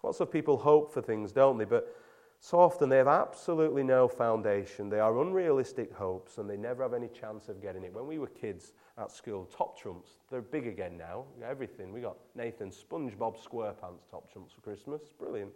Lots 0.03 0.20
of 0.20 0.32
people 0.32 0.58
hope 0.58 0.94
for 0.94 1.01
things, 1.01 1.32
don't 1.32 1.58
they? 1.58 1.65
But 1.65 1.96
so 2.39 2.60
often 2.60 2.88
they 2.88 2.98
have 2.98 3.08
absolutely 3.08 3.84
no 3.84 4.08
foundation. 4.08 4.89
They 4.89 5.00
are 5.00 5.20
unrealistic 5.20 5.94
hopes 5.94 6.38
and 6.38 6.50
they 6.50 6.56
never 6.56 6.84
have 6.84 6.94
any 6.94 7.10
chance 7.10 7.50
of 7.50 7.62
getting 7.62 7.84
it. 7.84 7.94
When 7.94 8.08
we 8.08 8.18
were 8.18 8.27
kids 8.27 8.74
at 8.98 9.12
school, 9.12 9.46
top 9.46 9.77
trumps, 9.77 10.12
they're 10.32 10.41
big 10.41 10.65
again 10.65 10.98
now. 10.98 11.25
Everything. 11.44 11.91
We 11.91 12.00
got 12.00 12.18
Nathan 12.36 12.72
SpongeBob 12.72 13.38
SquarePants 13.38 14.10
top 14.10 14.32
trumps 14.32 14.53
for 14.53 14.62
Christmas. 14.62 15.01
Brilliant. 15.20 15.51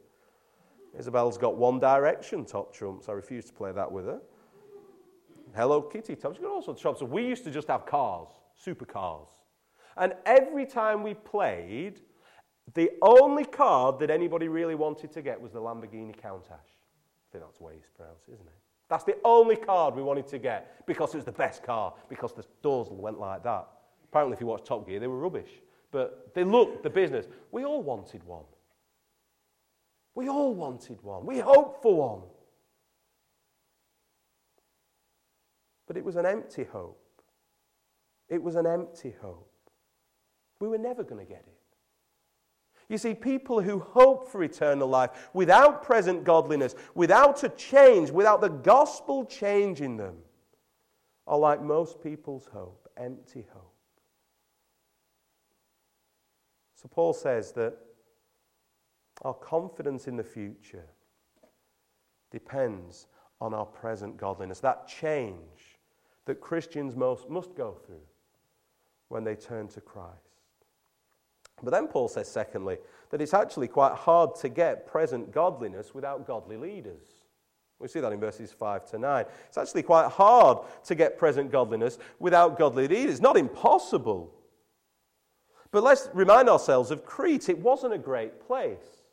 Isabel's 0.97 1.37
got 1.37 1.55
One 1.55 1.79
Direction 1.79 2.43
top 2.45 2.73
trumps. 2.73 3.07
I 3.07 3.13
refuse 3.13 3.45
to 3.45 3.53
play 3.53 3.71
that 3.71 3.89
with 3.89 4.05
her. 4.05 4.19
Hello 5.55 5.81
Kitty 5.81 6.15
top. 6.15 6.33
She's 6.33 6.41
got 6.41 6.51
all 6.51 6.61
sorts 6.61 6.79
of 6.79 6.81
trumps. 6.81 7.01
we 7.01 7.25
used 7.25 7.45
to 7.45 7.51
just 7.51 7.69
have 7.69 7.85
cars, 7.85 8.29
supercars. 8.63 9.29
And 9.95 10.13
every 10.25 10.65
time 10.65 11.01
we 11.01 11.13
played, 11.13 12.01
the 12.73 12.91
only 13.01 13.45
card 13.45 13.99
that 13.99 14.09
anybody 14.09 14.47
really 14.47 14.75
wanted 14.75 15.11
to 15.11 15.21
get 15.21 15.39
was 15.39 15.51
the 15.51 15.59
Lamborghini 15.59 16.15
Countach. 16.15 16.51
I 16.51 17.31
think 17.31 17.43
that's 17.43 17.57
the 17.57 17.63
way 17.63 17.73
it's 17.77 17.89
pronounced, 17.95 18.29
isn't 18.29 18.45
it? 18.45 18.53
That's 18.89 19.03
the 19.03 19.17
only 19.23 19.55
card 19.55 19.95
we 19.95 20.03
wanted 20.03 20.27
to 20.27 20.39
get 20.39 20.85
because 20.85 21.13
it 21.13 21.17
was 21.17 21.25
the 21.25 21.31
best 21.31 21.63
car, 21.63 21.93
because 22.09 22.33
the 22.33 22.45
doors 22.61 22.87
went 22.89 23.19
like 23.19 23.43
that. 23.43 23.67
Apparently, 24.05 24.35
if 24.35 24.41
you 24.41 24.47
watch 24.47 24.63
Top 24.63 24.87
Gear, 24.87 24.99
they 24.99 25.07
were 25.07 25.17
rubbish. 25.17 25.49
But 25.91 26.33
they 26.33 26.43
looked 26.43 26.83
the 26.83 26.89
business. 26.89 27.27
We 27.51 27.65
all 27.65 27.81
wanted 27.81 28.23
one. 28.23 28.45
We 30.15 30.29
all 30.29 30.53
wanted 30.53 31.01
one. 31.01 31.25
We 31.25 31.39
hoped 31.39 31.81
for 31.81 31.95
one. 31.95 32.21
But 35.87 35.97
it 35.97 36.03
was 36.03 36.15
an 36.15 36.25
empty 36.25 36.63
hope. 36.63 36.99
It 38.29 38.41
was 38.41 38.55
an 38.55 38.65
empty 38.65 39.13
hope. 39.21 39.51
We 40.59 40.67
were 40.67 40.77
never 40.77 41.03
going 41.03 41.25
to 41.25 41.29
get 41.29 41.43
it. 41.47 41.52
You 42.93 42.99
see, 42.99 43.15
people 43.15 43.59
who 43.59 43.79
hope 43.79 44.29
for 44.29 44.43
eternal 44.43 44.87
life 44.87 45.29
without 45.33 45.81
present 45.81 46.23
godliness, 46.23 46.75
without 46.93 47.43
a 47.43 47.49
change, 47.49 48.11
without 48.11 48.39
the 48.39 48.49
gospel 48.49 49.25
changing 49.25 49.97
them, 49.97 50.17
are 51.25 51.39
like 51.39 51.59
most 51.59 52.03
people's 52.03 52.45
hope, 52.53 52.87
empty 52.95 53.47
hope. 53.51 53.73
So 56.75 56.87
Paul 56.87 57.13
says 57.13 57.51
that 57.53 57.75
our 59.23 59.33
confidence 59.33 60.07
in 60.07 60.15
the 60.15 60.23
future 60.23 60.85
depends 62.29 63.07
on 63.41 63.55
our 63.55 63.65
present 63.65 64.17
godliness, 64.17 64.59
that 64.59 64.87
change 64.87 65.79
that 66.25 66.41
Christians 66.41 66.95
most 66.95 67.27
must 67.27 67.55
go 67.55 67.71
through 67.87 68.05
when 69.07 69.23
they 69.23 69.33
turn 69.33 69.67
to 69.69 69.81
Christ. 69.81 70.32
But 71.63 71.71
then 71.71 71.87
Paul 71.87 72.09
says, 72.09 72.29
secondly, 72.29 72.77
that 73.09 73.21
it's 73.21 73.33
actually 73.33 73.67
quite 73.67 73.93
hard 73.93 74.35
to 74.35 74.49
get 74.49 74.85
present 74.85 75.31
godliness 75.31 75.93
without 75.93 76.27
godly 76.27 76.57
leaders. 76.57 77.05
We 77.79 77.87
see 77.87 77.99
that 77.99 78.13
in 78.13 78.19
verses 78.19 78.51
5 78.51 78.85
to 78.91 78.97
9. 78.97 79.25
It's 79.47 79.57
actually 79.57 79.83
quite 79.83 80.09
hard 80.09 80.59
to 80.85 80.95
get 80.95 81.17
present 81.17 81.51
godliness 81.51 81.97
without 82.19 82.57
godly 82.57 82.87
leaders. 82.87 83.21
Not 83.21 83.37
impossible. 83.37 84.33
But 85.71 85.83
let's 85.83 86.09
remind 86.13 86.49
ourselves 86.49 86.91
of 86.91 87.05
Crete. 87.05 87.49
It 87.49 87.57
wasn't 87.57 87.93
a 87.93 87.97
great 87.97 88.45
place. 88.45 89.03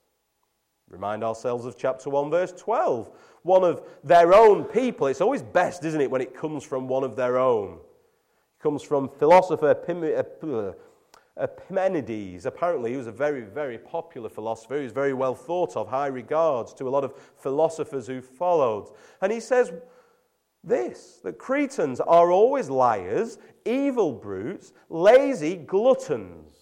Remind 0.89 1.25
ourselves 1.25 1.65
of 1.65 1.79
chapter 1.79 2.11
1, 2.11 2.31
verse 2.31 2.53
12. 2.53 3.11
One 3.43 3.65
of 3.65 3.83
their 4.05 4.35
own 4.35 4.65
people. 4.65 5.07
It's 5.07 5.21
always 5.21 5.43
best, 5.43 5.85
isn't 5.85 6.01
it, 6.01 6.11
when 6.11 6.21
it 6.21 6.35
comes 6.35 6.65
from 6.65 6.89
one 6.89 7.05
of 7.05 7.17
their 7.17 7.39
own. 7.39 7.75
It 7.75 8.63
comes 8.63 8.83
from 8.83 9.09
philosopher 9.09 9.71
uh, 9.71 10.73
Epimenides. 11.41 12.47
Apparently, 12.47 12.93
he 12.93 12.97
was 12.97 13.07
a 13.07 13.13
very, 13.13 13.43
very 13.43 13.79
popular 13.79 14.29
philosopher. 14.29 14.77
He 14.77 14.85
was 14.85 14.93
very 14.93 15.15
well 15.15 15.35
thought 15.35 15.77
of, 15.77 15.89
high 15.89 16.09
regards 16.09 16.75
to 16.75 16.89
a 16.89 16.91
lot 16.91 17.05
of 17.05 17.15
philosophers 17.37 18.07
who 18.07 18.21
followed. 18.21 18.93
And 19.21 19.33
he 19.33 19.41
says 19.41 19.73
this 20.63 21.21
that 21.25 21.39
Cretans 21.39 22.01
are 22.01 22.31
always 22.31 22.69
liars, 22.69 23.39
evil 23.65 24.13
brutes, 24.13 24.73
lazy 24.89 25.57
gluttons. 25.57 26.53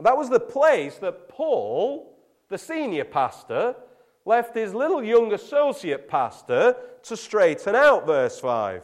That 0.00 0.16
was 0.16 0.28
the 0.28 0.40
place 0.40 0.96
that 0.96 1.28
Paul, 1.28 2.18
the 2.48 2.58
senior 2.58 3.04
pastor, 3.04 3.76
left 4.24 4.56
his 4.56 4.74
little 4.74 5.04
young 5.04 5.32
associate 5.32 6.08
pastor 6.08 6.76
to 7.02 7.16
straighten 7.16 7.74
out, 7.74 8.06
verse 8.06 8.40
5. 8.40 8.82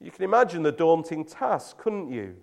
You 0.00 0.10
can 0.10 0.24
imagine 0.24 0.62
the 0.62 0.72
daunting 0.72 1.24
task, 1.24 1.76
couldn't 1.78 2.10
you? 2.10 2.36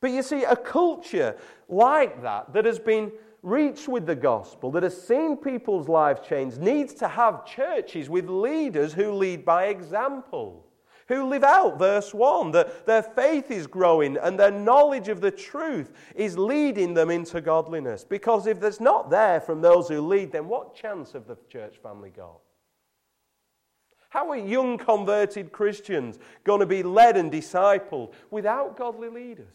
But 0.00 0.12
you 0.12 0.22
see, 0.22 0.44
a 0.44 0.54
culture 0.54 1.36
like 1.68 2.22
that, 2.22 2.52
that 2.52 2.64
has 2.64 2.78
been 2.78 3.10
reached 3.42 3.88
with 3.88 4.06
the 4.06 4.14
gospel, 4.14 4.70
that 4.72 4.84
has 4.84 5.00
seen 5.00 5.36
people's 5.36 5.88
lives 5.88 6.26
change, 6.26 6.56
needs 6.56 6.94
to 6.94 7.08
have 7.08 7.44
churches 7.44 8.08
with 8.08 8.28
leaders 8.28 8.92
who 8.92 9.12
lead 9.12 9.44
by 9.44 9.66
example, 9.66 10.64
who 11.08 11.24
live 11.24 11.42
out 11.42 11.78
verse 11.78 12.14
1, 12.14 12.52
that 12.52 12.86
their 12.86 13.02
faith 13.02 13.50
is 13.50 13.66
growing 13.66 14.16
and 14.18 14.38
their 14.38 14.50
knowledge 14.52 15.08
of 15.08 15.20
the 15.20 15.30
truth 15.30 15.92
is 16.14 16.38
leading 16.38 16.94
them 16.94 17.10
into 17.10 17.40
godliness. 17.40 18.04
Because 18.04 18.46
if 18.46 18.60
there's 18.60 18.80
not 18.80 19.10
there 19.10 19.40
from 19.40 19.60
those 19.60 19.88
who 19.88 20.00
lead, 20.00 20.30
then 20.30 20.46
what 20.46 20.76
chance 20.76 21.12
have 21.12 21.26
the 21.26 21.38
church 21.48 21.78
family 21.82 22.10
got? 22.10 22.38
How 24.10 24.30
are 24.30 24.36
young 24.36 24.78
converted 24.78 25.52
Christians 25.52 26.18
going 26.44 26.60
to 26.60 26.66
be 26.66 26.82
led 26.82 27.16
and 27.16 27.30
discipled 27.30 28.12
without 28.30 28.76
godly 28.76 29.08
leaders 29.08 29.54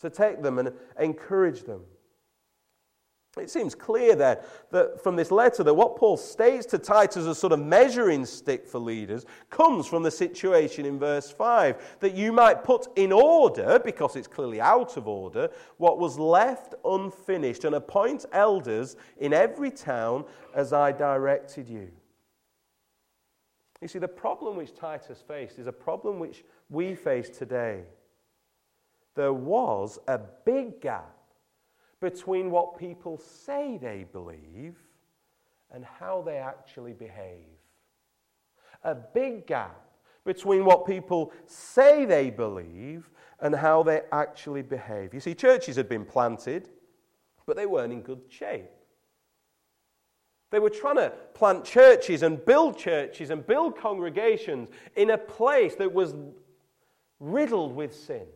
to 0.00 0.10
take 0.10 0.42
them 0.42 0.58
and 0.58 0.72
encourage 0.98 1.62
them? 1.62 1.82
It 3.36 3.50
seems 3.50 3.74
clear 3.74 4.14
then 4.14 4.38
that 4.70 5.02
from 5.02 5.16
this 5.16 5.32
letter 5.32 5.64
that 5.64 5.74
what 5.74 5.96
Paul 5.96 6.16
states 6.16 6.66
to 6.66 6.78
Titus 6.78 7.16
as 7.16 7.26
a 7.26 7.34
sort 7.34 7.52
of 7.52 7.58
measuring 7.58 8.26
stick 8.26 8.66
for 8.66 8.78
leaders 8.78 9.26
comes 9.50 9.88
from 9.88 10.04
the 10.04 10.10
situation 10.10 10.86
in 10.86 11.00
verse 11.00 11.32
5 11.32 11.98
that 11.98 12.14
you 12.14 12.32
might 12.32 12.62
put 12.62 12.86
in 12.96 13.10
order, 13.10 13.80
because 13.84 14.14
it's 14.14 14.28
clearly 14.28 14.60
out 14.60 14.96
of 14.96 15.08
order, 15.08 15.48
what 15.78 15.98
was 15.98 16.16
left 16.16 16.74
unfinished 16.84 17.64
and 17.64 17.74
appoint 17.74 18.24
elders 18.32 18.94
in 19.18 19.32
every 19.32 19.72
town 19.72 20.24
as 20.54 20.72
I 20.72 20.92
directed 20.92 21.68
you. 21.68 21.90
You 23.84 23.88
see, 23.88 23.98
the 23.98 24.08
problem 24.08 24.56
which 24.56 24.74
Titus 24.74 25.22
faced 25.28 25.58
is 25.58 25.66
a 25.66 25.72
problem 25.72 26.18
which 26.18 26.42
we 26.70 26.94
face 26.94 27.28
today. 27.28 27.82
There 29.14 29.34
was 29.34 29.98
a 30.08 30.18
big 30.46 30.80
gap 30.80 31.14
between 32.00 32.50
what 32.50 32.78
people 32.78 33.18
say 33.18 33.76
they 33.76 34.06
believe 34.10 34.78
and 35.70 35.84
how 35.84 36.22
they 36.22 36.38
actually 36.38 36.94
behave. 36.94 37.58
A 38.84 38.94
big 38.94 39.46
gap 39.46 39.78
between 40.24 40.64
what 40.64 40.86
people 40.86 41.30
say 41.44 42.06
they 42.06 42.30
believe 42.30 43.10
and 43.40 43.54
how 43.54 43.82
they 43.82 44.00
actually 44.12 44.62
behave. 44.62 45.12
You 45.12 45.20
see, 45.20 45.34
churches 45.34 45.76
had 45.76 45.90
been 45.90 46.06
planted, 46.06 46.70
but 47.44 47.54
they 47.54 47.66
weren't 47.66 47.92
in 47.92 48.00
good 48.00 48.22
shape. 48.30 48.70
They 50.50 50.58
were 50.58 50.70
trying 50.70 50.96
to 50.96 51.12
plant 51.34 51.64
churches 51.64 52.22
and 52.22 52.44
build 52.44 52.78
churches 52.78 53.30
and 53.30 53.46
build 53.46 53.76
congregations 53.76 54.68
in 54.94 55.10
a 55.10 55.18
place 55.18 55.74
that 55.76 55.92
was 55.92 56.14
riddled 57.18 57.74
with 57.74 57.94
sin, 57.94 58.26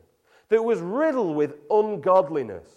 that 0.49 0.63
was 0.63 0.81
riddled 0.81 1.37
with 1.37 1.55
ungodliness. 1.71 2.69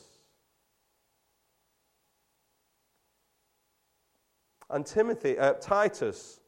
And 4.70 4.86
Timothy, 4.86 5.38
uh, 5.38 5.54
Titus 5.54 6.40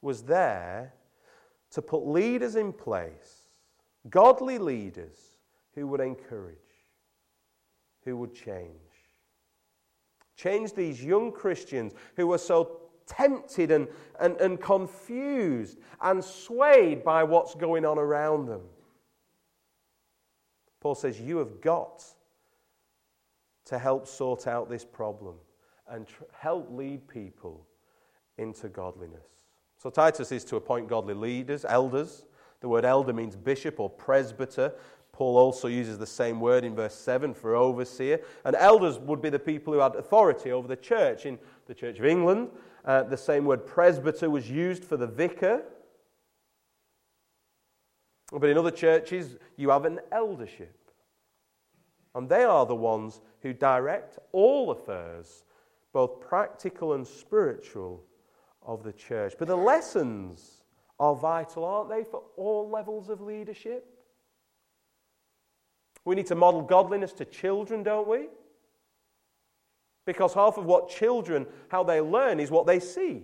was 0.00 0.22
there 0.22 0.92
to 1.72 1.82
put 1.82 2.06
leaders 2.06 2.54
in 2.54 2.72
place, 2.72 3.48
godly 4.08 4.58
leaders 4.58 5.18
who 5.74 5.86
would 5.88 6.00
encourage, 6.00 6.56
who 8.04 8.16
would 8.16 8.32
change. 8.34 8.83
Change 10.36 10.72
these 10.72 11.02
young 11.02 11.32
Christians 11.32 11.92
who 12.16 12.26
were 12.26 12.38
so 12.38 12.80
tempted 13.06 13.70
and, 13.70 13.88
and, 14.20 14.36
and 14.40 14.60
confused 14.60 15.78
and 16.00 16.22
swayed 16.22 17.04
by 17.04 17.22
what's 17.22 17.54
going 17.54 17.84
on 17.84 17.98
around 17.98 18.46
them. 18.46 18.62
Paul 20.80 20.94
says, 20.94 21.20
You 21.20 21.38
have 21.38 21.60
got 21.60 22.04
to 23.66 23.78
help 23.78 24.06
sort 24.06 24.46
out 24.46 24.68
this 24.68 24.84
problem 24.84 25.36
and 25.88 26.06
tr- 26.06 26.24
help 26.32 26.68
lead 26.70 27.06
people 27.08 27.66
into 28.38 28.68
godliness. 28.68 29.26
So 29.78 29.90
Titus 29.90 30.32
is 30.32 30.44
to 30.44 30.56
appoint 30.56 30.88
godly 30.88 31.14
leaders, 31.14 31.64
elders. 31.64 32.24
The 32.60 32.68
word 32.68 32.84
elder 32.84 33.12
means 33.12 33.36
bishop 33.36 33.80
or 33.80 33.90
presbyter. 33.90 34.72
Paul 35.14 35.38
also 35.38 35.68
uses 35.68 35.96
the 35.96 36.06
same 36.06 36.40
word 36.40 36.64
in 36.64 36.74
verse 36.74 36.94
7 36.94 37.32
for 37.32 37.54
overseer. 37.54 38.20
And 38.44 38.54
elders 38.56 38.98
would 38.98 39.22
be 39.22 39.30
the 39.30 39.38
people 39.38 39.72
who 39.72 39.78
had 39.78 39.94
authority 39.94 40.52
over 40.52 40.68
the 40.68 40.76
church. 40.76 41.24
In 41.24 41.38
the 41.66 41.74
Church 41.74 41.98
of 41.98 42.04
England, 42.04 42.50
uh, 42.84 43.04
the 43.04 43.16
same 43.16 43.44
word 43.44 43.66
presbyter 43.66 44.28
was 44.28 44.50
used 44.50 44.84
for 44.84 44.96
the 44.96 45.06
vicar. 45.06 45.62
But 48.32 48.50
in 48.50 48.58
other 48.58 48.70
churches, 48.70 49.36
you 49.56 49.70
have 49.70 49.84
an 49.84 50.00
eldership. 50.12 50.76
And 52.14 52.28
they 52.28 52.44
are 52.44 52.66
the 52.66 52.74
ones 52.74 53.20
who 53.40 53.52
direct 53.52 54.18
all 54.32 54.70
affairs 54.70 55.44
both 55.92 56.20
practical 56.20 56.94
and 56.94 57.06
spiritual, 57.06 58.02
of 58.64 58.82
the 58.82 58.92
church. 58.92 59.34
But 59.38 59.48
the 59.48 59.56
lessons 59.56 60.64
are 60.98 61.14
vital, 61.14 61.64
aren't 61.64 61.90
they, 61.90 62.04
for 62.04 62.22
all 62.36 62.68
levels 62.68 63.08
of 63.08 63.20
leadership? 63.20 63.86
We 66.04 66.14
need 66.14 66.26
to 66.26 66.34
model 66.34 66.62
godliness 66.62 67.12
to 67.14 67.24
children, 67.24 67.82
don't 67.82 68.06
we? 68.06 68.26
Because 70.06 70.34
half 70.34 70.58
of 70.58 70.66
what 70.66 70.88
children, 70.88 71.46
how 71.68 71.82
they 71.82 72.00
learn, 72.00 72.40
is 72.40 72.50
what 72.50 72.66
they 72.66 72.78
see. 72.78 73.22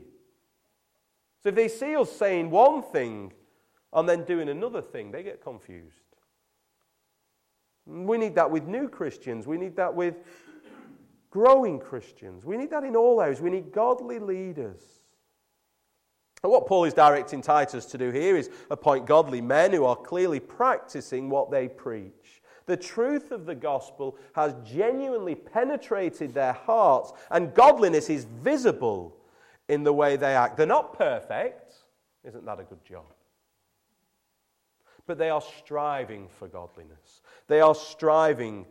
So 1.42 1.50
if 1.50 1.54
they 1.54 1.68
see 1.68 1.96
us 1.96 2.10
saying 2.10 2.50
one 2.50 2.82
thing 2.82 3.32
and 3.92 4.08
then 4.08 4.24
doing 4.24 4.48
another 4.48 4.80
thing, 4.80 5.10
they 5.10 5.22
get 5.22 5.42
confused. 5.42 5.96
We 7.86 8.18
need 8.18 8.34
that 8.36 8.50
with 8.50 8.66
new 8.66 8.88
Christians. 8.88 9.46
We 9.46 9.58
need 9.58 9.76
that 9.76 9.94
with 9.94 10.16
growing 11.30 11.78
Christians. 11.78 12.44
We 12.44 12.56
need 12.56 12.70
that 12.70 12.84
in 12.84 12.96
all 12.96 13.20
areas. 13.20 13.40
We 13.40 13.50
need 13.50 13.72
godly 13.72 14.18
leaders. 14.18 14.82
And 16.42 16.50
what 16.50 16.66
Paul 16.66 16.84
is 16.84 16.94
directing 16.94 17.42
Titus 17.42 17.84
to 17.86 17.98
do 17.98 18.10
here 18.10 18.36
is 18.36 18.48
appoint 18.70 19.06
godly 19.06 19.40
men 19.40 19.72
who 19.72 19.84
are 19.84 19.96
clearly 19.96 20.40
practicing 20.40 21.28
what 21.28 21.50
they 21.50 21.68
preach. 21.68 22.39
The 22.70 22.76
truth 22.76 23.32
of 23.32 23.46
the 23.46 23.54
gospel 23.56 24.16
has 24.34 24.54
genuinely 24.64 25.34
penetrated 25.34 26.32
their 26.32 26.52
hearts, 26.52 27.12
and 27.32 27.52
godliness 27.52 28.08
is 28.08 28.26
visible 28.44 29.16
in 29.68 29.82
the 29.82 29.92
way 29.92 30.14
they 30.14 30.36
act. 30.36 30.56
They're 30.56 30.66
not 30.66 30.96
perfect. 30.96 31.72
Isn't 32.22 32.46
that 32.46 32.60
a 32.60 32.62
good 32.62 32.84
job? 32.84 33.06
But 35.08 35.18
they 35.18 35.30
are 35.30 35.42
striving 35.42 36.28
for 36.28 36.46
godliness. 36.46 37.22
They 37.48 37.60
are 37.60 37.74
striving 37.74 38.66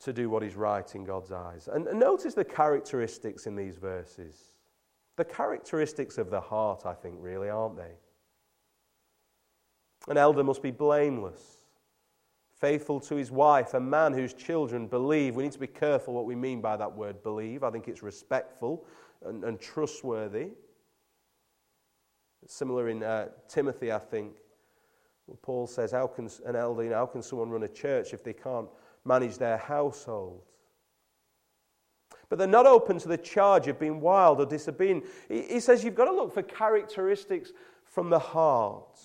to 0.00 0.12
do 0.12 0.28
what 0.28 0.42
is 0.42 0.54
right 0.54 0.94
in 0.94 1.04
God's 1.04 1.32
eyes. 1.32 1.70
And 1.72 1.86
notice 1.98 2.34
the 2.34 2.44
characteristics 2.44 3.46
in 3.46 3.56
these 3.56 3.76
verses. 3.76 4.36
The 5.16 5.24
characteristics 5.24 6.18
of 6.18 6.28
the 6.28 6.42
heart, 6.42 6.84
I 6.84 6.92
think, 6.92 7.16
really, 7.20 7.48
aren't 7.48 7.78
they? 7.78 7.94
An 10.06 10.18
elder 10.18 10.44
must 10.44 10.62
be 10.62 10.70
blameless, 10.70 11.55
faithful 12.60 13.00
to 13.00 13.16
his 13.16 13.30
wife, 13.30 13.74
a 13.74 13.80
man 13.80 14.12
whose 14.12 14.32
children 14.32 14.86
believe. 14.86 15.36
We 15.36 15.44
need 15.44 15.52
to 15.52 15.58
be 15.58 15.66
careful 15.66 16.14
what 16.14 16.24
we 16.24 16.34
mean 16.34 16.60
by 16.60 16.76
that 16.76 16.94
word 16.94 17.22
believe. 17.22 17.62
I 17.62 17.70
think 17.70 17.88
it's 17.88 18.02
respectful 18.02 18.84
and, 19.24 19.44
and 19.44 19.60
trustworthy. 19.60 20.50
Similar 22.46 22.88
in 22.88 23.02
uh, 23.02 23.28
Timothy, 23.48 23.92
I 23.92 23.98
think. 23.98 24.36
Paul 25.42 25.66
says, 25.66 25.90
How 25.90 26.06
can 26.06 26.30
an 26.46 26.56
elder, 26.56 26.84
you 26.84 26.90
know, 26.90 26.96
how 26.96 27.06
can 27.06 27.22
someone 27.22 27.50
run 27.50 27.64
a 27.64 27.68
church 27.68 28.14
if 28.14 28.22
they 28.22 28.32
can't 28.32 28.68
manage 29.04 29.38
their 29.38 29.58
household? 29.58 30.42
But 32.28 32.38
they're 32.38 32.48
not 32.48 32.66
open 32.66 32.98
to 33.00 33.08
the 33.08 33.18
charge 33.18 33.68
of 33.68 33.78
being 33.78 34.00
wild 34.00 34.40
or 34.40 34.46
disobedient. 34.46 35.04
He, 35.28 35.60
says 35.60 35.84
you've 35.84 35.94
got 35.94 36.06
to 36.06 36.12
look 36.12 36.32
for 36.32 36.42
characteristics 36.42 37.52
from 37.84 38.10
the 38.10 38.18
heart. 38.18 38.98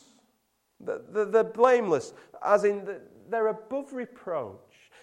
They're 0.80 1.44
blameless, 1.44 2.14
as 2.44 2.64
in 2.64 3.00
they're 3.32 3.48
above 3.48 3.94
reproach. 3.94 4.60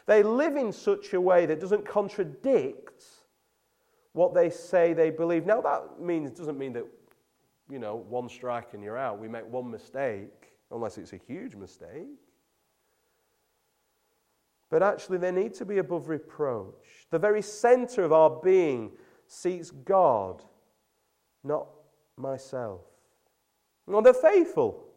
They 0.06 0.22
live 0.22 0.56
in 0.56 0.72
such 0.72 1.12
a 1.14 1.20
way 1.20 1.46
that 1.46 1.60
doesn't 1.60 1.86
contradict 1.86 3.04
what 4.12 4.34
they 4.34 4.50
say 4.50 4.92
they 4.92 5.10
believe. 5.10 5.46
Now, 5.46 5.60
that 5.60 6.00
means, 6.00 6.30
doesn't 6.30 6.58
mean 6.58 6.72
that, 6.74 6.86
you 7.70 7.78
know, 7.78 7.96
one 8.08 8.28
strike 8.28 8.74
and 8.74 8.82
you're 8.82 8.96
out. 8.96 9.18
We 9.18 9.28
make 9.28 9.46
one 9.46 9.70
mistake, 9.70 10.52
unless 10.70 10.98
it's 10.98 11.12
a 11.12 11.20
huge 11.26 11.54
mistake. 11.54 12.18
But 14.70 14.82
actually, 14.82 15.18
they 15.18 15.30
need 15.30 15.54
to 15.54 15.64
be 15.64 15.78
above 15.78 16.08
reproach. 16.08 17.06
The 17.10 17.18
very 17.18 17.42
center 17.42 18.04
of 18.04 18.12
our 18.12 18.30
being 18.42 18.92
seeks 19.26 19.70
God, 19.70 20.42
not 21.44 21.68
myself. 22.16 22.80
Well, 23.86 24.02
they're 24.02 24.12
faithful. 24.12 24.87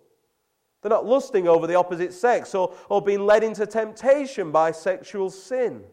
They're 0.82 0.89
not 0.89 1.06
lusting 1.06 1.48
over 1.48 1.67
the 1.67 1.76
opposite 1.76 2.13
sex 2.13 2.56
or, 2.56 2.74
or 2.89 3.02
being 3.02 3.26
led 3.26 3.44
into 3.44 3.65
temptation 3.65 4.52
by 4.52 4.72
sexual 4.72 5.30
sin. 5.30 5.84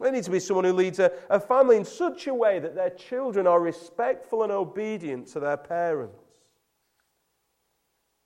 They 0.00 0.12
need 0.12 0.24
to 0.24 0.30
be 0.30 0.38
someone 0.38 0.64
who 0.64 0.72
leads 0.72 1.00
a, 1.00 1.10
a 1.28 1.40
family 1.40 1.76
in 1.76 1.84
such 1.84 2.28
a 2.28 2.34
way 2.34 2.60
that 2.60 2.76
their 2.76 2.90
children 2.90 3.48
are 3.48 3.60
respectful 3.60 4.44
and 4.44 4.52
obedient 4.52 5.26
to 5.28 5.40
their 5.40 5.56
parents. 5.56 6.22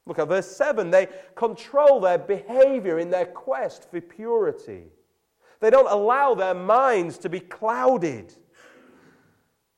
Look 0.04 0.18
at 0.18 0.28
verse 0.28 0.54
7. 0.54 0.90
They 0.90 1.08
control 1.34 2.00
their 2.00 2.18
behavior 2.18 2.98
in 2.98 3.08
their 3.10 3.26
quest 3.26 3.90
for 3.90 4.00
purity. 4.00 4.84
They 5.60 5.70
don't 5.70 5.90
allow 5.90 6.34
their 6.34 6.54
minds 6.54 7.18
to 7.18 7.28
be 7.28 7.40
clouded. 7.40 8.34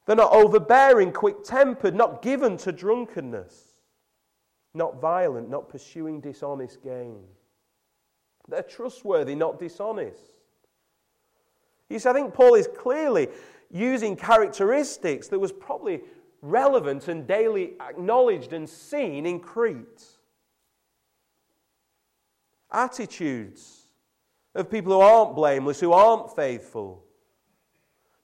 They're 0.07 0.17
not 0.17 0.33
overbearing, 0.33 1.13
quick 1.13 1.45
tempered, 1.45 1.95
not 1.95 2.23
given 2.23 2.57
to 2.59 2.73
drunkenness, 2.73 3.64
not 4.75 5.01
violent, 5.01 5.49
not 5.49 5.69
pursuing 5.69 6.21
dishonest 6.21 6.83
gain. 6.83 7.23
They're 8.49 8.63
trustworthy, 8.63 9.35
not 9.35 9.59
dishonest. 9.59 10.21
You 11.89 11.99
see, 11.99 12.09
I 12.09 12.13
think 12.13 12.35
Paul 12.35 12.55
is 12.55 12.69
clearly 12.77 13.29
using 13.71 14.17
characteristics 14.17 15.29
that 15.29 15.39
was 15.39 15.53
probably 15.53 16.01
relevant 16.43 17.09
and 17.09 17.27
daily 17.27 17.75
acknowledged 17.81 18.53
and 18.53 18.69
seen 18.69 19.25
in 19.25 19.41
Crete 19.41 20.05
attitudes 22.75 23.87
of 24.55 24.71
people 24.71 24.93
who 24.93 25.01
aren't 25.01 25.35
blameless, 25.35 25.81
who 25.81 25.93
aren't 25.93 26.35
faithful, 26.35 27.05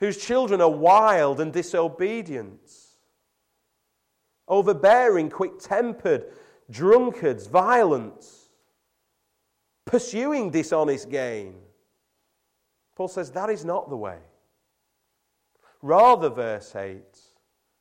whose 0.01 0.17
children 0.17 0.61
are 0.61 0.71
wild 0.71 1.41
and 1.41 1.53
disobedient, 1.53 2.61
overbearing, 4.51 5.31
quick 5.31 5.59
tempered, 5.59 6.27
drunkards, 6.71 7.47
violent, 7.47 8.27
pursuing 9.87 10.51
dishonest 10.51 11.09
gain. 11.09 11.55
Paul 12.97 13.09
says 13.09 13.31
that 13.31 13.49
is 13.49 13.65
not 13.65 13.89
the 13.89 13.97
way. 13.97 14.19
Rather, 15.81 16.29
verse 16.29 16.77
8, 16.77 17.01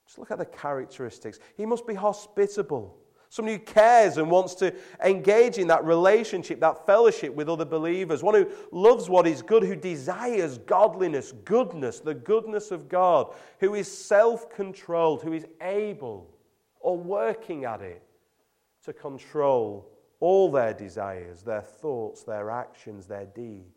just 0.05 0.17
look 0.17 0.32
at 0.32 0.38
the 0.38 0.45
characteristics. 0.45 1.39
He 1.58 1.65
must 1.65 1.86
be 1.86 1.95
hospitable 1.95 2.95
someone 3.29 3.53
who 3.55 3.60
cares 3.60 4.17
and 4.17 4.29
wants 4.29 4.55
to 4.55 4.73
engage 5.05 5.60
in 5.60 5.67
that 5.67 5.86
relationship, 5.86 6.60
that 6.60 6.86
fellowship 6.86 7.34
with 7.34 7.47
other 7.47 7.65
believers. 7.65 8.23
One 8.23 8.34
who 8.34 8.49
loves 8.71 9.08
what 9.08 9.27
is 9.27 9.41
good, 9.41 9.63
who 9.63 9.75
desires 9.75 10.58
godliness, 10.58 11.32
goodness, 11.45 11.99
the 11.99 12.15
goodness 12.15 12.71
of 12.71 12.89
God, 12.89 13.34
who 13.60 13.75
is 13.75 13.89
self 13.89 14.49
controlled, 14.49 15.21
who 15.21 15.34
is 15.34 15.45
able 15.62 16.27
or 16.80 16.98
working 16.98 17.65
at 17.65 17.82
it 17.82 18.04
to 18.86 18.94
control 18.94 19.89
all 20.20 20.52
their 20.52 20.74
desires, 20.74 21.44
their 21.44 21.62
thoughts, 21.62 22.24
their 22.24 22.50
actions, 22.50 23.08
their 23.08 23.26
deeds. 23.26 23.76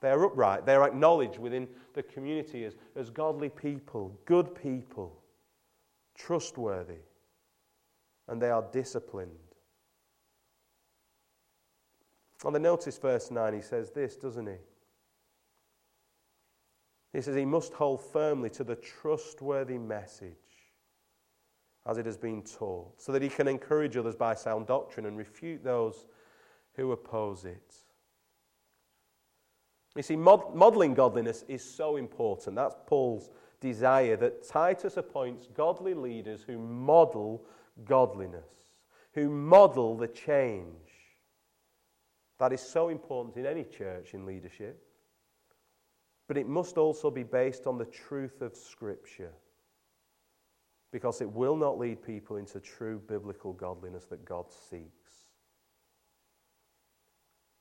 They're 0.00 0.24
upright, 0.24 0.64
they're 0.64 0.84
acknowledged 0.84 1.38
within 1.38 1.68
the 1.94 2.04
community 2.04 2.64
as, 2.64 2.76
as 2.94 3.10
godly 3.10 3.48
people, 3.48 4.16
good 4.26 4.54
people, 4.54 5.20
trustworthy 6.16 7.00
and 8.28 8.40
they 8.40 8.50
are 8.50 8.64
disciplined. 8.70 9.30
On 12.44 12.52
the 12.52 12.60
notice 12.60 12.98
verse 12.98 13.30
9, 13.30 13.54
he 13.54 13.62
says 13.62 13.90
this, 13.90 14.16
doesn't 14.16 14.46
he? 14.46 14.58
He 17.12 17.22
says 17.22 17.34
he 17.34 17.46
must 17.46 17.72
hold 17.72 18.04
firmly 18.04 18.50
to 18.50 18.64
the 18.64 18.76
trustworthy 18.76 19.78
message 19.78 20.36
as 21.88 21.96
it 21.96 22.06
has 22.06 22.18
been 22.18 22.42
taught, 22.42 23.00
so 23.00 23.12
that 23.12 23.22
he 23.22 23.28
can 23.28 23.48
encourage 23.48 23.96
others 23.96 24.14
by 24.14 24.34
sound 24.34 24.66
doctrine 24.66 25.06
and 25.06 25.16
refute 25.16 25.64
those 25.64 26.06
who 26.74 26.92
oppose 26.92 27.46
it. 27.46 27.74
You 29.96 30.02
see, 30.02 30.14
mod- 30.14 30.54
modeling 30.54 30.94
godliness 30.94 31.44
is 31.48 31.64
so 31.64 31.96
important. 31.96 32.56
That's 32.56 32.76
Paul's 32.86 33.30
desire 33.60 34.16
that 34.16 34.46
Titus 34.46 34.98
appoints 34.98 35.48
godly 35.54 35.94
leaders 35.94 36.42
who 36.42 36.58
model 36.58 37.42
godliness, 37.84 38.74
who 39.14 39.30
model 39.30 39.96
the 39.96 40.08
change. 40.08 40.66
That 42.38 42.52
is 42.52 42.60
so 42.60 42.90
important 42.90 43.36
in 43.36 43.46
any 43.46 43.64
church 43.64 44.14
in 44.14 44.26
leadership. 44.26 44.80
But 46.28 46.36
it 46.36 46.46
must 46.46 46.76
also 46.76 47.10
be 47.10 47.22
based 47.22 47.66
on 47.66 47.78
the 47.78 47.86
truth 47.86 48.42
of 48.42 48.54
Scripture. 48.54 49.32
Because 50.90 51.20
it 51.20 51.30
will 51.30 51.56
not 51.56 51.78
lead 51.78 52.02
people 52.02 52.36
into 52.36 52.60
true 52.60 53.00
biblical 53.06 53.52
godliness 53.52 54.06
that 54.06 54.24
God 54.24 54.46
seeks. 54.70 55.26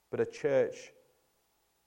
But 0.10 0.22
a 0.22 0.26
church 0.26 0.94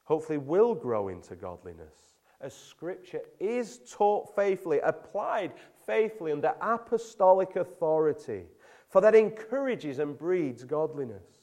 hopefully 0.04 0.38
will 0.38 0.74
grow 0.74 1.08
into 1.08 1.34
godliness 1.34 1.94
as 2.40 2.54
Scripture 2.54 3.20
is 3.38 3.80
taught 3.90 4.34
faithfully, 4.34 4.80
applied 4.80 5.52
faithfully 5.86 6.32
under 6.32 6.54
apostolic 6.60 7.56
authority, 7.56 8.44
for 8.88 9.00
that 9.00 9.14
encourages 9.14 9.98
and 9.98 10.18
breeds 10.18 10.64
godliness. 10.64 11.39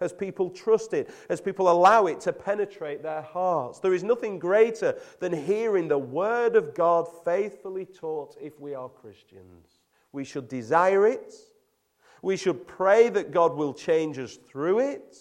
As 0.00 0.12
people 0.12 0.48
trust 0.50 0.94
it, 0.94 1.10
as 1.28 1.40
people 1.40 1.70
allow 1.70 2.06
it 2.06 2.20
to 2.22 2.32
penetrate 2.32 3.02
their 3.02 3.22
hearts. 3.22 3.80
There 3.80 3.92
is 3.92 4.02
nothing 4.02 4.38
greater 4.38 4.98
than 5.18 5.32
hearing 5.32 5.88
the 5.88 5.98
Word 5.98 6.56
of 6.56 6.74
God 6.74 7.06
faithfully 7.24 7.84
taught 7.84 8.36
if 8.40 8.58
we 8.58 8.74
are 8.74 8.88
Christians. 8.88 9.80
We 10.12 10.24
should 10.24 10.48
desire 10.48 11.06
it. 11.06 11.34
We 12.22 12.36
should 12.36 12.66
pray 12.66 13.10
that 13.10 13.30
God 13.30 13.54
will 13.54 13.74
change 13.74 14.18
us 14.18 14.36
through 14.36 14.80
it. 14.80 15.16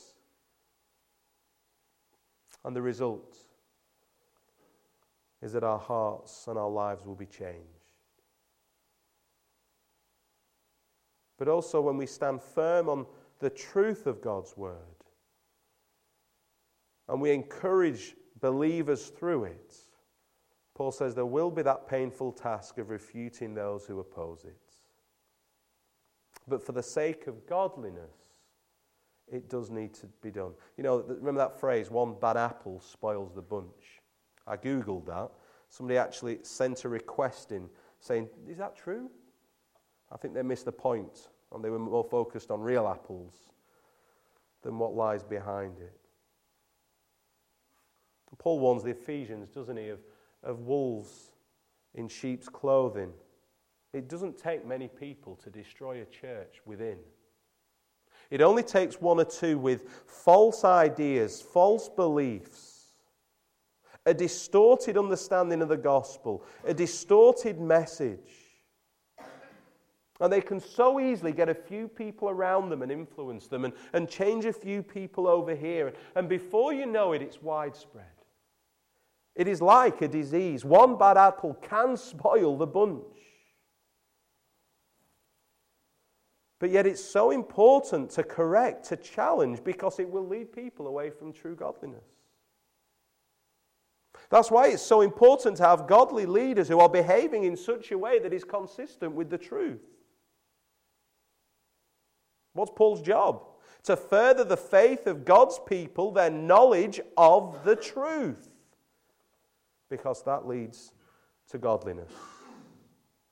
And 2.64 2.76
the 2.76 2.82
result 2.82 3.38
is 5.42 5.54
that 5.54 5.64
our 5.64 5.80
hearts 5.80 6.48
and 6.48 6.58
our 6.58 6.70
lives 6.70 7.06
will 7.06 7.16
be 7.16 7.26
changed. 7.26 7.80
but 11.40 11.48
also 11.48 11.80
when 11.82 11.98
we 11.98 12.06
stand 12.06 12.42
firm 12.42 12.90
on 12.90 13.06
the 13.40 13.50
truth 13.50 14.06
of 14.06 14.22
God's 14.22 14.56
word. 14.58 14.76
And 17.08 17.22
we 17.22 17.32
encourage 17.32 18.16
believers 18.40 19.08
through 19.08 19.46
it. 19.46 19.76
Paul 20.76 20.92
says 20.92 21.16
there 21.16 21.26
will 21.26 21.52
be 21.52 21.62
that 21.64 21.88
painful 21.88 22.32
task 22.32 22.78
of 22.78 22.90
refuting 22.90 23.54
those 23.54 23.86
who 23.86 24.00
oppose 24.00 24.46
it. 24.46 24.74
But 26.48 26.64
for 26.64 26.72
the 26.72 26.84
sake 26.84 27.28
of 27.28 27.46
godliness, 27.46 28.40
it 29.28 29.50
does 29.50 29.70
need 29.70 29.94
to 29.96 30.08
be 30.22 30.32
done. 30.32 30.54
You 30.78 30.84
know, 30.84 31.04
remember 31.08 31.40
that 31.40 31.60
phrase, 31.60 31.92
one 31.92 32.16
bad 32.20 32.38
apple 32.38 32.80
spoils 32.80 33.34
the 33.34 33.42
bunch? 33.42 34.02
I 34.48 34.58
Googled 34.58 35.06
that. 35.08 35.32
Somebody 35.70 35.98
actually 35.98 36.40
sent 36.42 36.86
a 36.86 36.90
request 36.90 37.52
in 37.52 37.70
saying, 38.00 38.30
Is 38.48 38.58
that 38.58 38.76
true? 38.76 39.10
I 40.12 40.18
think 40.18 40.34
they 40.34 40.42
missed 40.42 40.66
the 40.66 40.72
point, 40.72 41.30
and 41.54 41.64
they 41.64 41.70
were 41.70 41.80
more 41.80 42.04
focused 42.04 42.52
on 42.52 42.62
real 42.62 42.88
apples 42.88 43.34
than 44.62 44.78
what 44.78 44.94
lies 44.94 45.24
behind 45.24 45.80
it. 45.80 46.00
Paul 48.38 48.60
warns 48.60 48.84
the 48.84 48.92
Ephesians, 48.92 49.50
doesn't 49.50 49.78
he, 49.78 49.90
of, 49.90 50.00
of 50.44 50.60
wolves 50.60 51.32
in 51.96 52.08
sheep's 52.08 52.48
clothing. 52.48 53.12
It 53.94 54.08
doesn't 54.08 54.38
take 54.38 54.66
many 54.66 54.88
people 54.88 55.36
to 55.44 55.50
destroy 55.50 56.02
a 56.02 56.06
church 56.06 56.62
within. 56.66 57.00
It 58.30 58.42
only 58.42 58.64
takes 58.64 59.02
one 59.02 59.20
or 59.20 59.26
two 59.26 59.58
with 59.58 59.90
false 60.06 60.64
ideas, 60.64 61.42
false 61.42 61.90
beliefs, 61.90 62.94
a 64.06 64.14
distorted 64.14 64.98
understanding 64.98 65.62
of 65.62 65.70
the 65.70 65.78
gospel, 65.78 66.46
a 66.64 66.74
distorted 66.74 67.60
message 67.60 68.49
and 70.20 70.32
they 70.32 70.42
can 70.42 70.60
so 70.60 71.00
easily 71.00 71.32
get 71.32 71.48
a 71.48 71.54
few 71.54 71.88
people 71.88 72.30
around 72.30 72.70
them 72.70 72.82
and 72.82 72.92
influence 72.92 73.48
them 73.48 73.64
and, 73.66 73.74
and 73.94 74.10
change 74.10 74.46
a 74.46 74.54
few 74.54 74.84
people 74.84 75.28
over 75.28 75.56
here. 75.56 75.94
And 76.16 76.28
before 76.28 76.74
you 76.74 76.86
know 76.86 77.14
it, 77.14 77.22
it's 77.22 77.42
widespread. 77.42 78.06
It 79.36 79.48
is 79.48 79.62
like 79.62 80.02
a 80.02 80.08
disease. 80.08 80.66
One 80.66 80.98
bad 80.98 81.18
apple 81.18 81.54
can 81.62 81.96
spoil 81.96 82.58
the 82.58 82.68
bunch. 82.68 83.06
But 86.60 86.72
yet, 86.72 86.86
it's 86.86 87.02
so 87.02 87.32
important 87.32 88.10
to 88.12 88.24
correct, 88.24 88.90
to 88.90 88.98
challenge, 88.98 89.64
because 89.64 89.98
it 89.98 90.10
will 90.10 90.28
lead 90.28 90.52
people 90.52 90.88
away 90.88 91.10
from 91.10 91.32
true 91.32 91.56
godliness. 91.56 92.04
That's 94.30 94.52
why 94.52 94.68
it's 94.68 94.82
so 94.82 95.00
important 95.00 95.56
to 95.58 95.64
have 95.64 95.88
godly 95.88 96.26
leaders 96.26 96.68
who 96.68 96.82
are 96.82 96.90
behaving 96.90 97.46
in 97.46 97.56
such 97.56 97.94
a 97.94 97.98
way 97.98 98.20
that 98.20 98.34
is 98.34 98.44
consistent 98.44 99.14
with 99.14 99.30
the 99.30 99.38
truth. 99.38 99.80
What's 102.60 102.74
Paul's 102.76 103.02
job? 103.02 103.42
To 103.84 103.96
further 103.96 104.44
the 104.44 104.58
faith 104.58 105.08
of 105.08 105.24
God's 105.24 105.58
people, 105.66 106.12
their 106.12 106.30
knowledge 106.30 107.00
of 107.16 107.64
the 107.64 107.78
truth. 107.78 108.50
Because 109.90 110.24
that 110.24 110.46
leads 110.46 110.92
to 111.52 111.58
godliness 111.58 112.12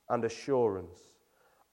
and 0.08 0.24
assurance 0.24 0.98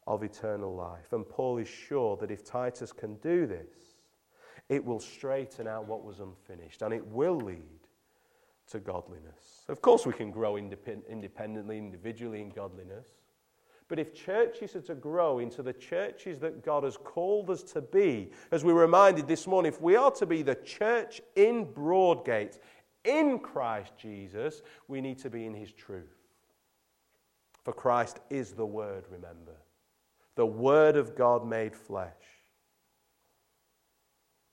of 0.08 0.24
eternal 0.24 0.74
life. 0.74 1.12
And 1.12 1.28
Paul 1.28 1.58
is 1.58 1.68
sure 1.68 2.16
that 2.16 2.32
if 2.32 2.44
Titus 2.44 2.90
can 2.90 3.14
do 3.18 3.46
this, 3.46 4.00
it 4.68 4.84
will 4.84 4.98
straighten 4.98 5.68
out 5.68 5.86
what 5.86 6.02
was 6.02 6.18
unfinished 6.18 6.82
and 6.82 6.92
it 6.92 7.06
will 7.06 7.36
lead 7.36 7.62
to 8.66 8.80
godliness. 8.80 9.64
Of 9.68 9.80
course, 9.80 10.04
we 10.04 10.12
can 10.12 10.32
grow 10.32 10.56
independently, 10.56 11.78
individually 11.78 12.40
in 12.40 12.50
godliness. 12.50 13.06
But 13.88 13.98
if 13.98 14.14
churches 14.14 14.74
are 14.76 14.82
to 14.82 14.94
grow 14.94 15.40
into 15.40 15.62
the 15.62 15.72
churches 15.72 16.38
that 16.38 16.64
God 16.64 16.84
has 16.84 16.96
called 16.96 17.50
us 17.50 17.62
to 17.64 17.82
be, 17.82 18.30
as 18.50 18.64
we 18.64 18.72
were 18.72 18.80
reminded 18.80 19.28
this 19.28 19.46
morning, 19.46 19.72
if 19.72 19.80
we 19.80 19.94
are 19.94 20.10
to 20.12 20.26
be 20.26 20.42
the 20.42 20.54
church 20.54 21.20
in 21.36 21.66
Broadgate, 21.66 22.58
in 23.04 23.38
Christ 23.38 23.92
Jesus, 23.98 24.62
we 24.88 25.00
need 25.00 25.18
to 25.18 25.28
be 25.28 25.44
in 25.44 25.54
his 25.54 25.72
truth. 25.72 26.16
For 27.62 27.72
Christ 27.72 28.20
is 28.30 28.52
the 28.52 28.66
Word, 28.66 29.04
remember. 29.10 29.56
The 30.36 30.46
Word 30.46 30.96
of 30.96 31.14
God 31.14 31.46
made 31.46 31.76
flesh. 31.76 32.12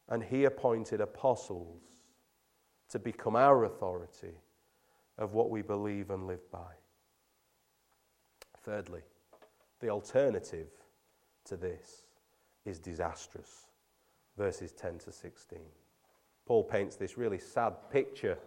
And 0.09 0.21
he 0.21 0.43
appointed 0.43 0.99
apostles 0.99 1.81
to 2.89 2.99
become 2.99 3.37
our 3.37 3.63
authority 3.63 4.35
of 5.17 5.33
what 5.33 5.49
we 5.49 5.61
believe 5.61 6.09
and 6.09 6.27
live 6.27 6.51
by. 6.51 6.73
Thirdly, 8.63 9.01
the 9.81 9.89
alternative 9.89 10.67
to 11.45 11.57
this 11.57 12.03
is 12.65 12.79
disastrous. 12.79 13.67
Verses 14.37 14.71
10 14.71 14.99
to 14.99 15.11
16. 15.11 15.59
Paul 16.45 16.63
paints 16.63 16.95
this 16.95 17.17
really 17.17 17.39
sad 17.39 17.73
picture 17.91 18.37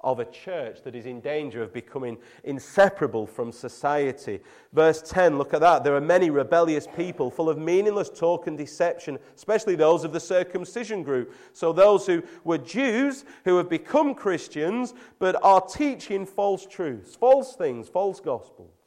of 0.00 0.20
a 0.20 0.24
church 0.26 0.82
that 0.84 0.94
is 0.94 1.06
in 1.06 1.20
danger 1.20 1.60
of 1.60 1.72
becoming 1.72 2.16
inseparable 2.44 3.26
from 3.26 3.50
society. 3.50 4.40
Verse 4.72 5.02
10, 5.02 5.38
look 5.38 5.52
at 5.52 5.60
that. 5.60 5.82
There 5.82 5.96
are 5.96 6.00
many 6.00 6.30
rebellious 6.30 6.86
people 6.96 7.30
full 7.30 7.48
of 7.48 7.58
meaningless 7.58 8.08
talk 8.08 8.46
and 8.46 8.56
deception, 8.56 9.18
especially 9.34 9.74
those 9.74 10.04
of 10.04 10.12
the 10.12 10.20
circumcision 10.20 11.02
group. 11.02 11.34
So, 11.52 11.72
those 11.72 12.06
who 12.06 12.22
were 12.44 12.58
Jews 12.58 13.24
who 13.44 13.56
have 13.56 13.68
become 13.68 14.14
Christians 14.14 14.94
but 15.18 15.36
are 15.42 15.60
teaching 15.60 16.24
false 16.26 16.64
truths, 16.64 17.16
false 17.16 17.56
things, 17.56 17.88
false 17.88 18.20
gospels, 18.20 18.77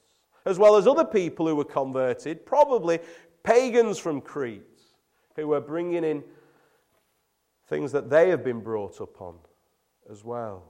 as 0.45 0.57
well 0.57 0.75
as 0.75 0.87
other 0.87 1.05
people 1.05 1.47
who 1.47 1.55
were 1.55 1.65
converted, 1.65 2.45
probably 2.45 2.99
pagans 3.43 3.97
from 3.97 4.21
Crete, 4.21 4.61
who 5.35 5.47
were 5.47 5.61
bringing 5.61 6.03
in 6.03 6.23
things 7.67 7.91
that 7.91 8.09
they 8.09 8.29
have 8.29 8.43
been 8.43 8.59
brought 8.59 8.99
up 9.01 9.21
on 9.21 9.35
as 10.09 10.23
well. 10.23 10.63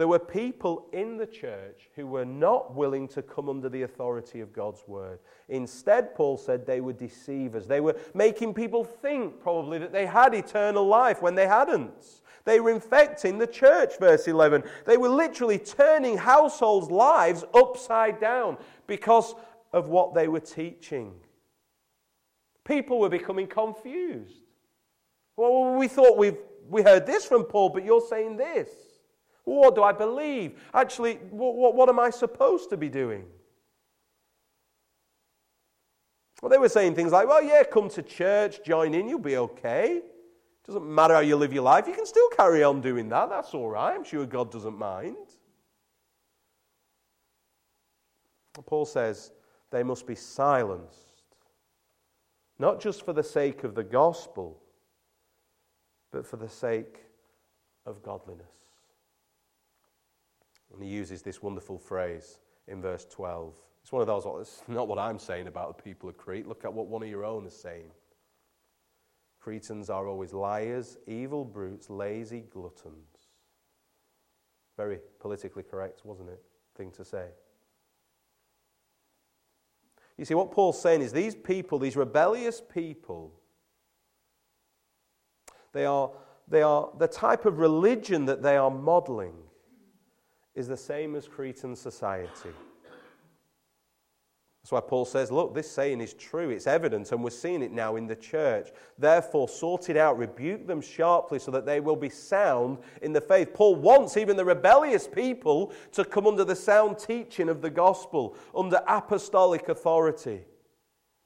There 0.00 0.08
were 0.08 0.18
people 0.18 0.88
in 0.94 1.18
the 1.18 1.26
church 1.26 1.90
who 1.94 2.06
were 2.06 2.24
not 2.24 2.74
willing 2.74 3.06
to 3.08 3.20
come 3.20 3.50
under 3.50 3.68
the 3.68 3.82
authority 3.82 4.40
of 4.40 4.50
God's 4.50 4.82
word. 4.86 5.18
Instead, 5.50 6.14
Paul 6.14 6.38
said 6.38 6.64
they 6.64 6.80
were 6.80 6.94
deceivers. 6.94 7.66
They 7.66 7.82
were 7.82 7.94
making 8.14 8.54
people 8.54 8.82
think, 8.82 9.42
probably, 9.42 9.76
that 9.76 9.92
they 9.92 10.06
had 10.06 10.32
eternal 10.32 10.86
life 10.86 11.20
when 11.20 11.34
they 11.34 11.46
hadn't. 11.46 12.22
They 12.46 12.60
were 12.60 12.70
infecting 12.70 13.36
the 13.36 13.46
church, 13.46 13.98
verse 14.00 14.26
11. 14.26 14.62
They 14.86 14.96
were 14.96 15.10
literally 15.10 15.58
turning 15.58 16.16
households' 16.16 16.90
lives 16.90 17.44
upside 17.52 18.18
down 18.18 18.56
because 18.86 19.34
of 19.70 19.90
what 19.90 20.14
they 20.14 20.28
were 20.28 20.40
teaching. 20.40 21.12
People 22.64 23.00
were 23.00 23.10
becoming 23.10 23.48
confused. 23.48 24.40
Well, 25.36 25.74
we 25.74 25.88
thought 25.88 26.16
we've 26.16 26.38
we 26.70 26.82
heard 26.82 27.04
this 27.04 27.26
from 27.26 27.44
Paul, 27.44 27.68
but 27.68 27.84
you're 27.84 28.00
saying 28.00 28.38
this. 28.38 28.70
What 29.50 29.74
do 29.74 29.82
I 29.82 29.90
believe? 29.92 30.52
Actually, 30.72 31.14
what, 31.30 31.56
what, 31.56 31.74
what 31.74 31.88
am 31.88 31.98
I 31.98 32.10
supposed 32.10 32.70
to 32.70 32.76
be 32.76 32.88
doing? 32.88 33.24
Well, 36.40 36.50
they 36.50 36.58
were 36.58 36.68
saying 36.68 36.94
things 36.94 37.10
like, 37.10 37.26
well, 37.26 37.42
yeah, 37.42 37.64
come 37.64 37.88
to 37.90 38.02
church, 38.02 38.64
join 38.64 38.94
in, 38.94 39.08
you'll 39.08 39.18
be 39.18 39.36
okay. 39.36 40.02
Doesn't 40.64 40.88
matter 40.88 41.14
how 41.14 41.20
you 41.20 41.34
live 41.34 41.52
your 41.52 41.64
life, 41.64 41.88
you 41.88 41.94
can 41.94 42.06
still 42.06 42.28
carry 42.30 42.62
on 42.62 42.80
doing 42.80 43.08
that. 43.08 43.28
That's 43.28 43.52
all 43.52 43.68
right. 43.68 43.92
I'm 43.92 44.04
sure 44.04 44.24
God 44.24 44.52
doesn't 44.52 44.78
mind. 44.78 45.16
Paul 48.66 48.84
says 48.84 49.32
they 49.72 49.82
must 49.82 50.06
be 50.06 50.14
silenced, 50.14 51.24
not 52.58 52.80
just 52.80 53.04
for 53.04 53.12
the 53.12 53.24
sake 53.24 53.64
of 53.64 53.74
the 53.74 53.84
gospel, 53.84 54.62
but 56.12 56.24
for 56.24 56.36
the 56.36 56.48
sake 56.48 56.98
of 57.84 58.02
godliness. 58.02 58.59
And 60.72 60.82
he 60.82 60.88
uses 60.88 61.22
this 61.22 61.42
wonderful 61.42 61.78
phrase 61.78 62.38
in 62.68 62.80
verse 62.80 63.06
12. 63.10 63.54
It's 63.82 63.92
one 63.92 64.02
of 64.02 64.06
those, 64.06 64.24
it's 64.40 64.62
not 64.68 64.88
what 64.88 64.98
I'm 64.98 65.18
saying 65.18 65.46
about 65.46 65.76
the 65.76 65.82
people 65.82 66.08
of 66.08 66.16
Crete. 66.16 66.46
Look 66.46 66.64
at 66.64 66.72
what 66.72 66.86
one 66.86 67.02
of 67.02 67.08
your 67.08 67.24
own 67.24 67.46
is 67.46 67.56
saying. 67.56 67.90
Cretans 69.40 69.88
are 69.88 70.06
always 70.06 70.32
liars, 70.32 70.98
evil 71.06 71.44
brutes, 71.44 71.88
lazy 71.88 72.44
gluttons. 72.52 73.28
Very 74.76 74.98
politically 75.18 75.62
correct, 75.62 76.04
wasn't 76.04 76.28
it? 76.28 76.42
Thing 76.76 76.90
to 76.92 77.04
say. 77.04 77.26
You 80.18 80.26
see, 80.26 80.34
what 80.34 80.52
Paul's 80.52 80.80
saying 80.80 81.00
is 81.00 81.12
these 81.12 81.34
people, 81.34 81.78
these 81.78 81.96
rebellious 81.96 82.60
people, 82.60 83.32
they 85.72 85.86
are, 85.86 86.10
they 86.46 86.60
are 86.60 86.90
the 86.98 87.08
type 87.08 87.46
of 87.46 87.58
religion 87.58 88.26
that 88.26 88.42
they 88.42 88.58
are 88.58 88.70
modeling 88.70 89.34
is 90.60 90.68
the 90.68 90.76
same 90.76 91.16
as 91.16 91.26
Cretan 91.26 91.74
society. 91.74 92.50
That's 94.62 94.72
why 94.72 94.80
Paul 94.80 95.06
says, 95.06 95.32
look, 95.32 95.54
this 95.54 95.70
saying 95.70 96.02
is 96.02 96.12
true, 96.12 96.50
it's 96.50 96.66
evident, 96.66 97.10
and 97.10 97.24
we're 97.24 97.30
seeing 97.30 97.62
it 97.62 97.72
now 97.72 97.96
in 97.96 98.06
the 98.06 98.14
church. 98.14 98.68
Therefore, 98.98 99.48
sort 99.48 99.88
it 99.88 99.96
out, 99.96 100.18
rebuke 100.18 100.66
them 100.66 100.82
sharply 100.82 101.38
so 101.38 101.50
that 101.50 101.64
they 101.64 101.80
will 101.80 101.96
be 101.96 102.10
sound 102.10 102.78
in 103.00 103.14
the 103.14 103.22
faith. 103.22 103.54
Paul 103.54 103.76
wants 103.76 104.18
even 104.18 104.36
the 104.36 104.44
rebellious 104.44 105.08
people 105.08 105.72
to 105.92 106.04
come 106.04 106.26
under 106.26 106.44
the 106.44 106.54
sound 106.54 106.98
teaching 106.98 107.48
of 107.48 107.62
the 107.62 107.70
gospel, 107.70 108.36
under 108.54 108.82
apostolic 108.86 109.70
authority. 109.70 110.42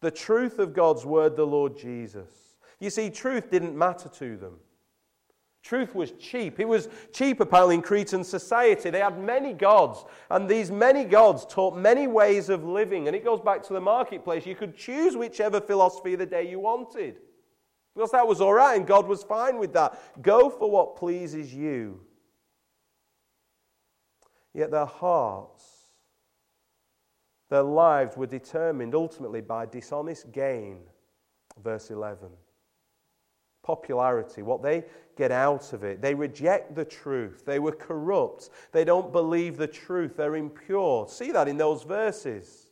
The 0.01 0.13
truth 0.13 0.61
of 0.61 0.73
God's 0.73 1.05
word, 1.05 1.35
the 1.35 1.47
Lord 1.47 1.77
Jesus. 1.77 2.57
You 2.79 2.91
see, 2.91 3.11
truth 3.11 3.51
didn't 3.51 3.77
matter 3.77 4.09
to 4.11 4.37
them. 4.37 4.61
Truth 5.65 5.95
was 5.95 6.13
cheap. 6.13 6.61
It 6.61 6.69
was 6.69 6.91
cheap, 7.11 7.41
apparently, 7.41 7.77
in 7.77 7.83
Cretan 7.83 8.23
society. 8.23 8.91
They 8.91 8.99
had 8.99 9.19
many 9.19 9.55
gods, 9.55 10.05
and 10.29 10.47
these 10.47 10.71
many 10.71 11.05
gods 11.05 11.47
taught 11.47 11.75
many 11.75 12.07
ways 12.07 12.51
of 12.51 12.65
living. 12.65 13.07
And 13.07 13.17
it 13.17 13.25
goes 13.25 13.41
back 13.41 13.63
to 13.65 13.73
the 13.73 13.81
marketplace. 13.81 14.45
You 14.45 14.57
could 14.57 14.77
choose 14.77 15.17
whichever 15.17 15.63
philosophy 15.63 16.13
of 16.13 16.19
the 16.19 16.27
day 16.27 16.47
you 16.51 16.61
wanted. 16.61 17.17
Because 17.95 18.11
that 18.11 18.29
was 18.29 18.43
all 18.43 18.53
right, 18.53 18.77
and 18.77 18.87
God 18.87 19.07
was 19.07 19.23
fine 19.23 19.59
with 19.59 19.73
that. 19.73 19.99
Go 20.21 20.51
for 20.51 20.71
what 20.71 20.97
pleases 20.97 21.55
you. 21.55 21.99
Yet 24.53 24.71
their 24.71 24.85
hearts, 24.85 25.65
their 27.49 27.63
lives 27.63 28.19
were 28.19 28.27
determined 28.27 28.95
ultimately 28.95 29.41
by 29.41 29.65
dishonest 29.65 30.31
gain. 30.31 30.81
Verse 31.63 31.91
11 31.91 32.29
popularity, 33.65 34.43
what 34.43 34.63
they 34.63 34.85
get 35.17 35.31
out 35.31 35.73
of 35.73 35.85
it. 35.85 36.01
They 36.01 36.15
reject 36.15 36.75
the 36.75 36.85
truth. 36.85 37.45
They 37.45 37.59
were 37.59 37.73
corrupt. 37.73 38.51
They 38.73 38.85
don't 38.85 39.13
believe 39.13 39.57
the 39.57 39.67
truth. 39.67 40.17
They're 40.17 40.37
impure. 40.37 41.09
See 41.09 41.33
that 41.33 41.49
in 41.49 41.57
those 41.57 41.83
verses. 41.83 42.65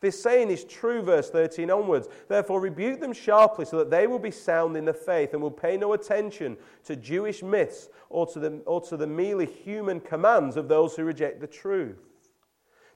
This 0.00 0.22
saying 0.22 0.50
is 0.50 0.64
true, 0.64 1.02
verse 1.02 1.28
13 1.28 1.70
onwards. 1.70 2.08
Therefore, 2.28 2.60
rebuke 2.60 3.00
them 3.00 3.12
sharply 3.12 3.64
so 3.64 3.78
that 3.78 3.90
they 3.90 4.06
will 4.06 4.20
be 4.20 4.30
sound 4.30 4.76
in 4.76 4.84
the 4.84 4.92
faith 4.94 5.32
and 5.32 5.42
will 5.42 5.50
pay 5.50 5.76
no 5.76 5.92
attention 5.92 6.56
to 6.84 6.94
Jewish 6.94 7.42
myths 7.42 7.88
or 8.08 8.24
to 8.28 8.38
the, 8.38 8.62
or 8.64 8.80
to 8.82 8.96
the 8.96 9.08
merely 9.08 9.46
human 9.46 9.98
commands 9.98 10.56
of 10.56 10.68
those 10.68 10.94
who 10.94 11.02
reject 11.02 11.40
the 11.40 11.48
truth. 11.48 11.98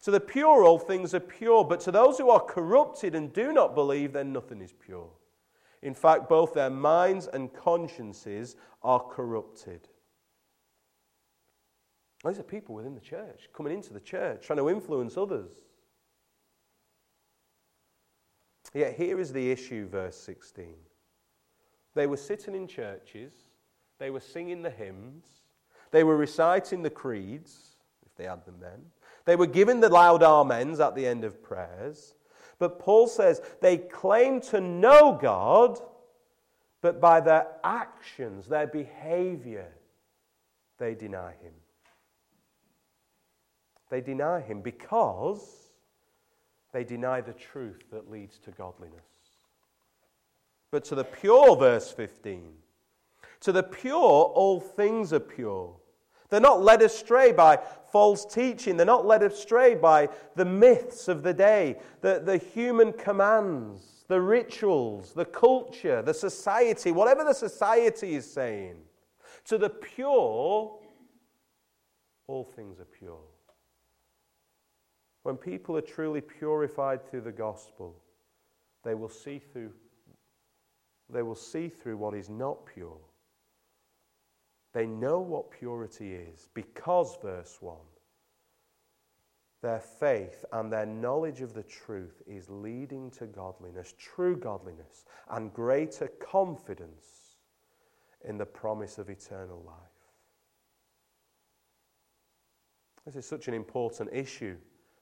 To 0.02 0.12
the 0.12 0.20
pure, 0.20 0.64
all 0.64 0.78
things 0.78 1.12
are 1.14 1.20
pure, 1.20 1.64
but 1.64 1.80
to 1.80 1.90
those 1.90 2.18
who 2.18 2.30
are 2.30 2.40
corrupted 2.40 3.14
and 3.14 3.32
do 3.32 3.52
not 3.52 3.74
believe, 3.74 4.12
then 4.12 4.32
nothing 4.32 4.60
is 4.60 4.72
pure. 4.72 5.08
In 5.82 5.94
fact, 5.94 6.28
both 6.28 6.54
their 6.54 6.70
minds 6.70 7.26
and 7.26 7.52
consciences 7.52 8.56
are 8.82 9.00
corrupted. 9.00 9.88
These 12.24 12.38
are 12.38 12.44
people 12.44 12.76
within 12.76 12.94
the 12.94 13.00
church, 13.00 13.48
coming 13.52 13.72
into 13.72 13.92
the 13.92 14.00
church, 14.00 14.46
trying 14.46 14.58
to 14.58 14.70
influence 14.70 15.16
others. 15.16 15.50
Yet 18.74 18.94
here 18.94 19.18
is 19.18 19.32
the 19.32 19.50
issue, 19.50 19.88
verse 19.88 20.16
16. 20.16 20.74
They 21.94 22.06
were 22.06 22.16
sitting 22.16 22.54
in 22.54 22.68
churches, 22.68 23.34
they 23.98 24.10
were 24.10 24.20
singing 24.20 24.62
the 24.62 24.70
hymns, 24.70 25.24
they 25.90 26.04
were 26.04 26.16
reciting 26.16 26.82
the 26.82 26.90
creeds, 26.90 27.76
if 28.06 28.14
they 28.16 28.24
had 28.24 28.46
them 28.46 28.56
then, 28.60 28.86
they 29.24 29.36
were 29.36 29.46
giving 29.46 29.80
the 29.80 29.88
loud 29.88 30.22
amens 30.22 30.80
at 30.80 30.94
the 30.94 31.06
end 31.06 31.24
of 31.24 31.42
prayers, 31.42 32.14
but 32.62 32.78
Paul 32.78 33.08
says 33.08 33.42
they 33.60 33.76
claim 33.76 34.40
to 34.42 34.60
know 34.60 35.18
God, 35.20 35.80
but 36.80 37.00
by 37.00 37.18
their 37.18 37.48
actions, 37.64 38.46
their 38.46 38.68
behavior, 38.68 39.66
they 40.78 40.94
deny 40.94 41.32
Him. 41.42 41.54
They 43.90 44.00
deny 44.00 44.42
Him 44.42 44.60
because 44.60 45.44
they 46.72 46.84
deny 46.84 47.20
the 47.20 47.32
truth 47.32 47.82
that 47.90 48.08
leads 48.08 48.38
to 48.44 48.52
godliness. 48.52 49.02
But 50.70 50.84
to 50.84 50.94
the 50.94 51.02
pure, 51.02 51.56
verse 51.56 51.90
15, 51.90 52.44
to 53.40 53.50
the 53.50 53.64
pure, 53.64 53.96
all 53.96 54.60
things 54.60 55.12
are 55.12 55.18
pure. 55.18 55.74
They're 56.32 56.40
not 56.40 56.62
led 56.62 56.80
astray 56.80 57.30
by 57.30 57.58
false 57.90 58.24
teaching. 58.24 58.78
They're 58.78 58.86
not 58.86 59.04
led 59.04 59.22
astray 59.22 59.74
by 59.74 60.08
the 60.34 60.46
myths 60.46 61.06
of 61.08 61.22
the 61.22 61.34
day, 61.34 61.76
the, 62.00 62.22
the 62.24 62.38
human 62.38 62.94
commands, 62.94 64.06
the 64.08 64.18
rituals, 64.18 65.12
the 65.12 65.26
culture, 65.26 66.00
the 66.00 66.14
society, 66.14 66.90
whatever 66.90 67.22
the 67.22 67.34
society 67.34 68.14
is 68.14 68.32
saying. 68.32 68.76
To 69.44 69.58
the 69.58 69.68
pure, 69.68 70.78
all 72.26 72.44
things 72.56 72.80
are 72.80 72.86
pure. 72.86 73.20
When 75.24 75.36
people 75.36 75.76
are 75.76 75.82
truly 75.82 76.22
purified 76.22 77.06
through 77.10 77.20
the 77.20 77.32
gospel, 77.32 77.94
they 78.84 78.94
will 78.94 79.10
see 79.10 79.38
through, 79.38 79.72
they 81.10 81.22
will 81.22 81.34
see 81.34 81.68
through 81.68 81.98
what 81.98 82.14
is 82.14 82.30
not 82.30 82.64
pure 82.64 82.96
they 84.72 84.86
know 84.86 85.18
what 85.18 85.50
purity 85.50 86.14
is 86.14 86.48
because, 86.54 87.16
verse 87.22 87.58
1, 87.60 87.76
their 89.60 89.80
faith 89.80 90.44
and 90.52 90.72
their 90.72 90.86
knowledge 90.86 91.40
of 91.40 91.54
the 91.54 91.62
truth 91.62 92.22
is 92.26 92.48
leading 92.48 93.10
to 93.12 93.26
godliness, 93.26 93.94
true 93.98 94.36
godliness, 94.36 95.04
and 95.30 95.52
greater 95.52 96.08
confidence 96.08 97.36
in 98.24 98.38
the 98.38 98.46
promise 98.46 98.98
of 98.98 99.10
eternal 99.10 99.62
life. 99.64 99.76
This 103.04 103.16
is 103.16 103.26
such 103.26 103.48
an 103.48 103.54
important 103.54 104.10
issue 104.12 104.56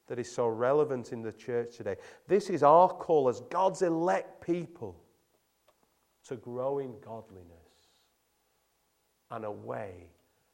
that 0.09 0.19
is 0.19 0.31
so 0.31 0.49
relevant 0.49 1.13
in 1.13 1.23
the 1.23 1.33
church 1.33 1.77
today. 1.77 1.97
This 2.27 2.51
is 2.51 2.63
our 2.63 2.89
call 2.89 3.29
as 3.29 3.41
God's 3.51 3.83
elect 3.83 4.45
people 4.45 4.97
to 6.27 6.37
grow 6.37 6.81
in 6.81 6.95
godliness 7.01 7.60
and 9.31 9.45
away 9.45 10.09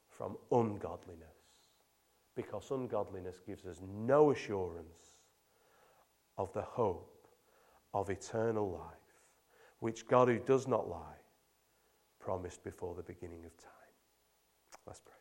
from 0.09 0.37
ungodliness. 0.53 1.23
Because 2.35 2.71
ungodliness 2.71 3.41
gives 3.47 3.65
us 3.67 3.81
no 4.05 4.31
assurance 4.31 5.17
of 6.37 6.53
the 6.53 6.63
hope 6.63 7.29
of 7.95 8.11
eternal 8.11 8.71
life, 8.71 8.93
which 9.81 10.07
God, 10.07 10.29
who 10.29 10.39
does 10.39 10.69
not 10.69 10.89
lie, 10.89 11.01
promised 12.21 12.63
before 12.63 12.95
the 12.95 13.03
beginning 13.03 13.45
of 13.45 13.57
time. 13.57 13.73
Let's 14.87 15.01
pray. 15.01 15.13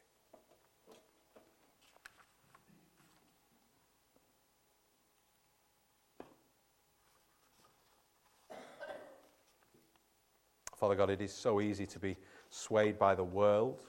Father 10.76 10.96
God, 10.96 11.10
it 11.10 11.22
is 11.22 11.32
so 11.32 11.62
easy 11.62 11.86
to 11.86 12.00
be 12.00 12.18
swayed 12.56 12.98
by 12.98 13.14
the 13.14 13.24
world, 13.24 13.82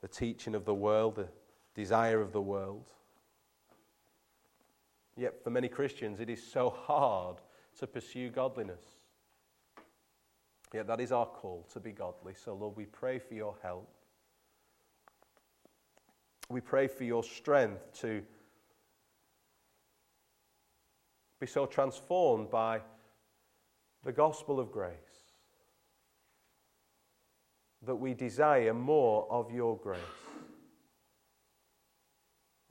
the 0.00 0.08
teaching 0.08 0.54
of 0.54 0.64
the 0.64 0.74
world, 0.74 1.16
the 1.16 1.28
desire 1.74 2.20
of 2.20 2.32
the 2.32 2.40
world. 2.40 2.84
Yet 5.16 5.42
for 5.42 5.50
many 5.50 5.68
Christians, 5.68 6.20
it 6.20 6.28
is 6.28 6.44
so 6.44 6.70
hard 6.70 7.36
to 7.78 7.86
pursue 7.86 8.30
godliness. 8.30 8.84
Yet 10.72 10.86
that 10.88 11.00
is 11.00 11.12
our 11.12 11.26
call 11.26 11.66
to 11.72 11.80
be 11.80 11.92
godly. 11.92 12.34
So, 12.34 12.54
Lord, 12.54 12.76
we 12.76 12.84
pray 12.84 13.18
for 13.18 13.34
your 13.34 13.56
help. 13.62 13.88
We 16.50 16.60
pray 16.60 16.88
for 16.88 17.04
your 17.04 17.22
strength 17.22 18.00
to 18.00 18.22
be 21.40 21.46
so 21.46 21.66
transformed 21.66 22.50
by 22.50 22.80
the 24.04 24.12
gospel 24.12 24.58
of 24.58 24.72
grace 24.72 25.07
that 27.86 27.94
we 27.94 28.14
desire 28.14 28.74
more 28.74 29.26
of 29.30 29.52
your 29.52 29.76
grace. 29.76 30.00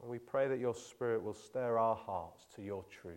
And 0.01 0.11
we 0.11 0.19
pray 0.19 0.47
that 0.47 0.59
your 0.59 0.75
Spirit 0.75 1.23
will 1.23 1.33
stir 1.33 1.77
our 1.77 1.95
hearts 1.95 2.45
to 2.55 2.61
your 2.61 2.83
truth. 3.01 3.15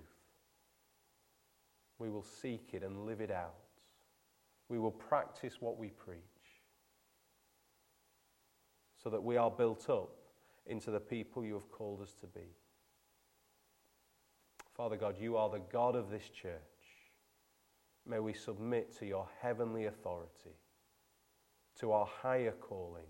We 1.98 2.08
will 2.08 2.22
seek 2.22 2.70
it 2.72 2.82
and 2.82 3.04
live 3.04 3.20
it 3.20 3.30
out. 3.30 3.54
We 4.68 4.78
will 4.78 4.92
practice 4.92 5.56
what 5.60 5.78
we 5.78 5.88
preach 5.88 6.16
so 9.02 9.10
that 9.10 9.22
we 9.22 9.36
are 9.36 9.50
built 9.50 9.90
up 9.90 10.10
into 10.66 10.90
the 10.90 11.00
people 11.00 11.44
you 11.44 11.54
have 11.54 11.70
called 11.70 12.00
us 12.00 12.14
to 12.20 12.26
be. 12.26 12.54
Father 14.76 14.96
God, 14.96 15.16
you 15.20 15.36
are 15.36 15.50
the 15.50 15.60
God 15.72 15.96
of 15.96 16.10
this 16.10 16.28
church. 16.28 16.52
May 18.06 18.20
we 18.20 18.32
submit 18.32 18.96
to 18.98 19.06
your 19.06 19.28
heavenly 19.42 19.86
authority 19.86 20.56
to 21.80 21.92
our 21.92 22.06
higher 22.06 22.52
calling, 22.52 23.06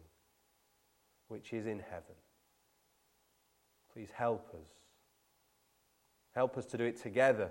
which 1.28 1.52
is 1.52 1.66
in 1.66 1.78
heaven. 1.78 2.16
Please 3.92 4.10
help 4.14 4.48
us. 4.54 4.68
Help 6.34 6.56
us 6.56 6.66
to 6.66 6.78
do 6.78 6.84
it 6.84 7.00
together. 7.00 7.50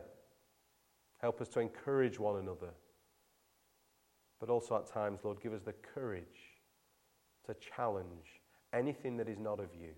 Help 1.17 1.41
us 1.41 1.49
to 1.49 1.59
encourage 1.59 2.17
one 2.17 2.39
another. 2.39 2.69
But 4.39 4.49
also 4.49 4.77
at 4.77 4.87
times, 4.87 5.19
Lord, 5.23 5.41
give 5.41 5.53
us 5.53 5.61
the 5.61 5.73
courage 5.73 6.23
to 7.45 7.53
challenge 7.55 8.41
anything 8.73 9.17
that 9.17 9.27
is 9.27 9.39
not 9.39 9.59
of 9.59 9.75
you, 9.75 9.91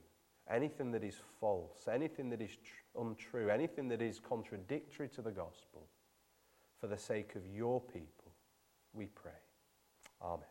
anything 0.49 0.91
that 0.91 1.03
is 1.03 1.15
false, 1.39 1.87
anything 1.91 2.29
that 2.31 2.41
is 2.41 2.51
tr- 2.51 2.99
untrue, 2.99 3.49
anything 3.49 3.87
that 3.89 4.01
is 4.01 4.19
contradictory 4.19 5.09
to 5.09 5.21
the 5.21 5.31
gospel, 5.31 5.87
for 6.79 6.87
the 6.87 6.97
sake 6.97 7.35
of 7.35 7.45
your 7.45 7.79
people, 7.79 8.31
we 8.93 9.05
pray. 9.05 9.31
Amen. 10.23 10.50